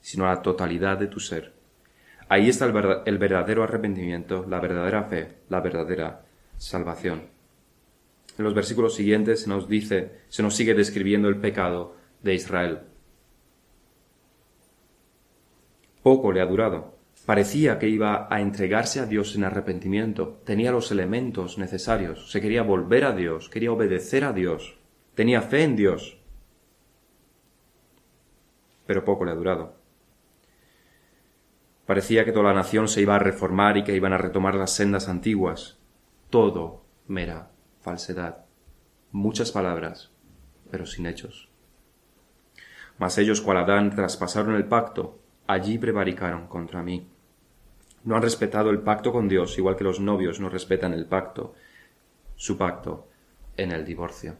sino 0.00 0.26
la 0.26 0.42
totalidad 0.42 0.98
de 0.98 1.06
tu 1.06 1.20
ser. 1.20 1.52
Ahí 2.28 2.48
está 2.48 2.64
el, 2.64 3.18
verdadero 3.18 3.62
arrepentimiento, 3.62 4.46
la 4.48 4.58
verdadera 4.60 5.04
fe, 5.04 5.28
la 5.48 5.60
verdadera 5.60 6.24
salvación. 6.56 7.22
En 8.38 8.44
los 8.44 8.54
versículos 8.54 8.94
siguientes 8.94 9.42
se 9.42 9.48
nos 9.48 9.68
dice, 9.68 10.20
se 10.28 10.42
nos 10.42 10.54
sigue 10.56 10.74
describiendo 10.74 11.28
el 11.28 11.36
pecado 11.36 11.94
de 12.22 12.34
Israel. 12.34 12.80
Poco 16.02 16.32
le 16.32 16.40
ha 16.40 16.46
durado. 16.46 16.93
Parecía 17.26 17.78
que 17.78 17.88
iba 17.88 18.28
a 18.30 18.40
entregarse 18.42 19.00
a 19.00 19.06
Dios 19.06 19.34
en 19.34 19.44
arrepentimiento, 19.44 20.40
tenía 20.44 20.70
los 20.72 20.90
elementos 20.90 21.56
necesarios, 21.56 22.30
se 22.30 22.42
quería 22.42 22.62
volver 22.62 23.04
a 23.04 23.12
Dios, 23.12 23.48
quería 23.48 23.72
obedecer 23.72 24.24
a 24.24 24.34
Dios, 24.34 24.78
tenía 25.14 25.40
fe 25.40 25.62
en 25.62 25.74
Dios. 25.74 26.18
Pero 28.86 29.06
poco 29.06 29.24
le 29.24 29.30
ha 29.30 29.34
durado. 29.34 29.76
Parecía 31.86 32.26
que 32.26 32.32
toda 32.32 32.46
la 32.46 32.54
nación 32.54 32.88
se 32.88 33.00
iba 33.00 33.16
a 33.16 33.18
reformar 33.18 33.78
y 33.78 33.84
que 33.84 33.96
iban 33.96 34.12
a 34.12 34.18
retomar 34.18 34.54
las 34.54 34.72
sendas 34.72 35.08
antiguas. 35.08 35.78
Todo 36.28 36.84
mera 37.06 37.52
falsedad. 37.80 38.44
Muchas 39.12 39.50
palabras, 39.50 40.10
pero 40.70 40.84
sin 40.84 41.06
hechos. 41.06 41.50
Mas 42.98 43.16
ellos, 43.16 43.40
cual 43.40 43.58
Adán, 43.58 43.94
traspasaron 43.94 44.56
el 44.56 44.66
pacto, 44.66 45.20
allí 45.46 45.78
prevaricaron 45.78 46.48
contra 46.48 46.82
mí. 46.82 47.13
No 48.04 48.16
han 48.16 48.22
respetado 48.22 48.70
el 48.70 48.80
pacto 48.80 49.12
con 49.12 49.28
Dios, 49.28 49.56
igual 49.58 49.76
que 49.76 49.84
los 49.84 50.00
novios 50.00 50.40
no 50.40 50.48
respetan 50.48 50.92
el 50.92 51.06
pacto, 51.06 51.54
su 52.36 52.56
pacto, 52.56 53.08
en 53.56 53.72
el 53.72 53.84
divorcio. 53.84 54.36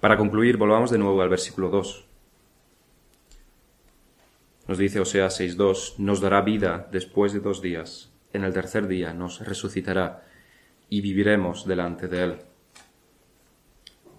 Para 0.00 0.16
concluir, 0.16 0.56
volvamos 0.56 0.90
de 0.90 0.98
nuevo 0.98 1.20
al 1.22 1.28
versículo 1.28 1.68
2. 1.68 2.06
Nos 4.68 4.78
dice 4.78 5.00
Oseas 5.00 5.40
6.2, 5.40 5.98
nos 5.98 6.20
dará 6.20 6.40
vida 6.42 6.88
después 6.90 7.32
de 7.32 7.40
dos 7.40 7.60
días, 7.60 8.12
en 8.32 8.44
el 8.44 8.52
tercer 8.52 8.86
día 8.86 9.12
nos 9.12 9.40
resucitará 9.40 10.24
y 10.88 11.00
viviremos 11.00 11.66
delante 11.66 12.08
de 12.08 12.22
él. 12.22 12.38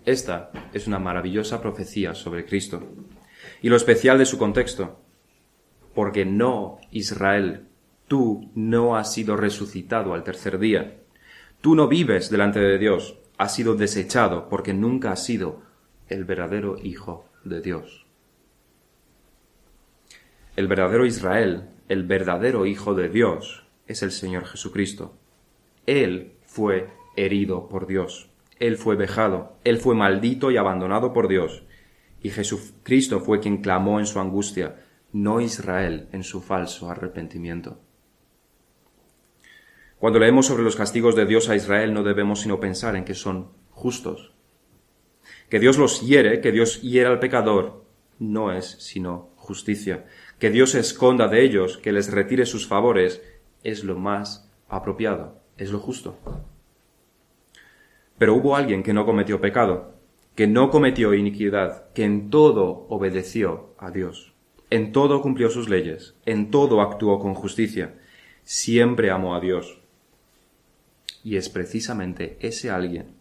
Esta 0.05 0.51
es 0.73 0.87
una 0.87 0.99
maravillosa 0.99 1.61
profecía 1.61 2.13
sobre 2.13 2.45
Cristo. 2.45 2.83
Y 3.61 3.69
lo 3.69 3.75
especial 3.75 4.17
de 4.17 4.25
su 4.25 4.37
contexto 4.37 5.02
porque 5.93 6.25
no, 6.25 6.79
Israel, 6.91 7.67
tú 8.07 8.51
no 8.55 8.95
has 8.95 9.13
sido 9.13 9.35
resucitado 9.37 10.13
al 10.13 10.23
tercer 10.23 10.59
día. 10.59 10.99
Tú 11.61 11.75
no 11.75 11.87
vives 11.87 12.29
delante 12.29 12.59
de 12.59 12.77
Dios, 12.77 13.17
has 13.37 13.55
sido 13.55 13.75
desechado 13.75 14.49
porque 14.49 14.73
nunca 14.73 15.11
has 15.11 15.23
sido 15.23 15.61
el 16.07 16.25
verdadero 16.25 16.77
Hijo 16.81 17.25
de 17.43 17.61
Dios. 17.61 18.05
El 20.55 20.67
verdadero 20.67 21.05
Israel, 21.05 21.69
el 21.89 22.03
verdadero 22.03 22.65
Hijo 22.65 22.93
de 22.93 23.09
Dios, 23.09 23.65
es 23.87 24.03
el 24.03 24.11
Señor 24.11 24.45
Jesucristo. 24.45 25.15
Él 25.85 26.33
fue 26.45 26.89
herido 27.15 27.67
por 27.67 27.87
Dios, 27.87 28.29
Él 28.59 28.77
fue 28.77 28.95
vejado, 28.95 29.57
Él 29.63 29.77
fue 29.77 29.95
maldito 29.95 30.51
y 30.51 30.57
abandonado 30.57 31.13
por 31.13 31.27
Dios, 31.27 31.63
y 32.21 32.29
Jesucristo 32.29 33.19
fue 33.19 33.39
quien 33.39 33.57
clamó 33.57 33.99
en 33.99 34.05
su 34.05 34.19
angustia, 34.19 34.82
no 35.13 35.39
Israel 35.39 36.09
en 36.11 36.23
su 36.23 36.41
falso 36.41 36.89
arrepentimiento. 36.89 37.79
Cuando 39.99 40.19
leemos 40.19 40.47
sobre 40.47 40.63
los 40.63 40.75
castigos 40.75 41.15
de 41.15 41.25
Dios 41.25 41.47
a 41.47 41.55
Israel 41.55 41.93
no 41.93 42.03
debemos 42.03 42.41
sino 42.41 42.59
pensar 42.59 42.97
en 42.97 43.05
que 43.05 43.13
son 43.13 43.51
justos. 43.69 44.33
Que 45.49 45.59
Dios 45.59 45.77
los 45.77 46.01
hiere, 46.01 46.41
que 46.41 46.51
Dios 46.51 46.81
hiera 46.81 47.09
al 47.09 47.19
pecador, 47.19 47.85
no 48.19 48.51
es 48.51 48.65
sino 48.79 49.29
justicia. 49.37 50.05
Que 50.39 50.49
Dios 50.49 50.71
se 50.71 50.79
esconda 50.79 51.27
de 51.27 51.43
ellos, 51.43 51.77
que 51.77 51.93
les 51.93 52.11
retire 52.11 52.45
sus 52.45 52.67
favores, 52.67 53.21
es 53.63 53.83
lo 53.83 53.97
más 53.97 54.51
apropiado, 54.67 55.41
es 55.57 55.71
lo 55.71 55.79
justo. 55.79 56.17
Pero 58.17 58.35
hubo 58.35 58.55
alguien 58.55 58.83
que 58.83 58.93
no 58.93 59.05
cometió 59.05 59.39
pecado, 59.39 59.95
que 60.35 60.47
no 60.47 60.69
cometió 60.69 61.13
iniquidad, 61.13 61.91
que 61.93 62.03
en 62.03 62.29
todo 62.29 62.87
obedeció 62.89 63.75
a 63.77 63.91
Dios. 63.91 64.32
En 64.73 64.91
todo 64.91 65.21
cumplió 65.21 65.51
sus 65.51 65.69
leyes, 65.69 66.15
en 66.25 66.49
todo 66.49 66.81
actuó 66.81 67.19
con 67.19 67.35
justicia, 67.35 67.93
siempre 68.43 69.11
amó 69.11 69.35
a 69.35 69.39
Dios. 69.39 69.79
Y 71.23 71.35
es 71.35 71.47
precisamente 71.47 72.39
ese 72.39 72.71
alguien 72.71 73.13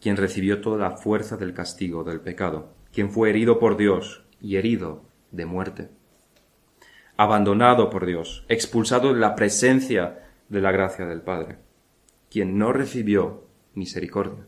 quien 0.00 0.16
recibió 0.16 0.62
toda 0.62 0.78
la 0.78 0.96
fuerza 0.96 1.36
del 1.36 1.52
castigo 1.52 2.04
del 2.04 2.22
pecado, 2.22 2.70
quien 2.90 3.10
fue 3.10 3.28
herido 3.28 3.58
por 3.58 3.76
Dios 3.76 4.24
y 4.40 4.56
herido 4.56 5.02
de 5.30 5.44
muerte, 5.44 5.90
abandonado 7.18 7.90
por 7.90 8.06
Dios, 8.06 8.46
expulsado 8.48 9.12
de 9.12 9.20
la 9.20 9.36
presencia 9.36 10.26
de 10.48 10.62
la 10.62 10.72
gracia 10.72 11.04
del 11.04 11.20
Padre, 11.20 11.58
quien 12.30 12.56
no 12.56 12.72
recibió 12.72 13.44
misericordia. 13.74 14.46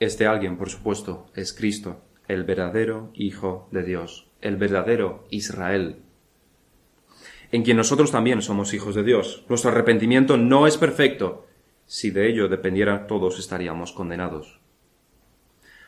Este 0.00 0.26
alguien, 0.26 0.56
por 0.56 0.70
supuesto, 0.70 1.26
es 1.34 1.52
Cristo, 1.52 2.00
el 2.28 2.44
verdadero 2.44 3.10
Hijo 3.14 3.68
de 3.72 3.82
Dios, 3.82 4.30
el 4.40 4.56
verdadero 4.56 5.26
Israel, 5.30 6.02
en 7.50 7.62
quien 7.62 7.76
nosotros 7.76 8.10
también 8.10 8.42
somos 8.42 8.74
hijos 8.74 8.94
de 8.94 9.02
Dios. 9.02 9.44
Nuestro 9.48 9.70
arrepentimiento 9.70 10.36
no 10.36 10.66
es 10.66 10.76
perfecto. 10.76 11.46
Si 11.86 12.10
de 12.10 12.28
ello 12.28 12.48
dependiera, 12.48 13.06
todos 13.06 13.38
estaríamos 13.38 13.92
condenados. 13.92 14.60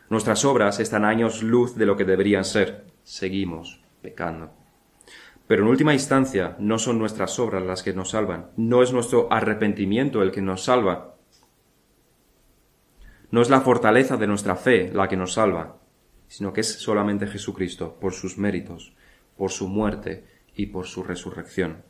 Nuestras 0.08 0.44
obras 0.44 0.80
están 0.80 1.04
años 1.04 1.42
luz 1.42 1.76
de 1.76 1.86
lo 1.86 1.96
que 1.96 2.04
deberían 2.04 2.44
ser. 2.44 2.86
Seguimos 3.04 3.80
pecando. 4.00 4.50
Pero 5.46 5.62
en 5.62 5.68
última 5.68 5.92
instancia 5.92 6.56
no 6.58 6.78
son 6.78 6.98
nuestras 6.98 7.38
obras 7.38 7.62
las 7.62 7.82
que 7.82 7.92
nos 7.92 8.11
salvan, 8.11 8.50
no 8.56 8.82
es 8.82 8.92
nuestro 8.92 9.28
arrepentimiento 9.32 10.22
el 10.22 10.30
que 10.30 10.40
nos 10.40 10.64
salva, 10.64 11.16
no 13.31 13.43
es 13.43 13.51
la 13.51 13.61
fortaleza 13.61 14.16
de 14.16 14.26
nuestra 14.26 14.57
fe 14.57 14.91
la 14.93 15.09
que 15.09 15.16
nos 15.16 15.35
salva, 15.35 15.78
sino 16.26 16.53
que 16.53 16.61
es 16.62 16.72
solamente 16.72 17.26
Jesucristo, 17.26 17.97
por 18.01 18.12
sus 18.12 18.39
méritos, 18.39 18.93
por 19.37 19.51
su 19.51 19.68
muerte 19.68 20.24
y 20.55 20.66
por 20.66 20.87
su 20.87 21.03
resurrección. 21.03 21.83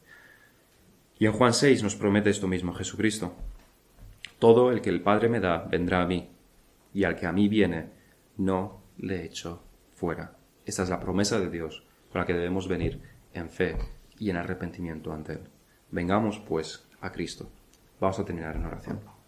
Y 1.19 1.27
en 1.27 1.33
Juan 1.33 1.53
6 1.53 1.83
nos 1.83 1.97
promete 1.97 2.31
esto 2.31 2.49
mismo 2.49 2.73
Jesucristo. 2.73 3.35
Todo 4.39 4.71
el 4.71 4.81
que 4.81 4.91
el 4.91 5.03
Padre 5.03 5.29
me 5.29 5.41
da 5.41 5.59
vendrá 5.59 6.03
a 6.03 6.07
mí, 6.07 6.31
y 6.95 7.05
al 7.05 7.17
que 7.17 7.27
a 7.27 7.33
mí 7.33 7.49
viene, 7.49 7.91
no 8.37 8.83
le 8.99 9.25
echo 9.25 9.63
fuera. 9.95 10.37
Esta 10.65 10.83
es 10.83 10.91
la 10.91 11.01
promesa 11.01 11.39
de 11.39 11.51
Dios 11.51 11.85
con 12.11 12.21
la 12.21 12.27
que 12.27 12.35
debemos 12.35 12.69
venir 12.69 13.01
en 13.35 13.49
fe 13.49 13.77
y 14.19 14.31
en 14.31 14.37
arrepentimiento 14.37 15.13
ante 15.13 15.35
Él. 15.35 15.49
Vengamos, 15.91 16.39
pues, 16.41 16.87
a 17.01 17.13
Cristo. 17.13 17.51
Vamos 18.01 18.19
a 18.19 18.25
terminar 18.25 18.57
en 18.57 18.67
oración. 18.67 19.20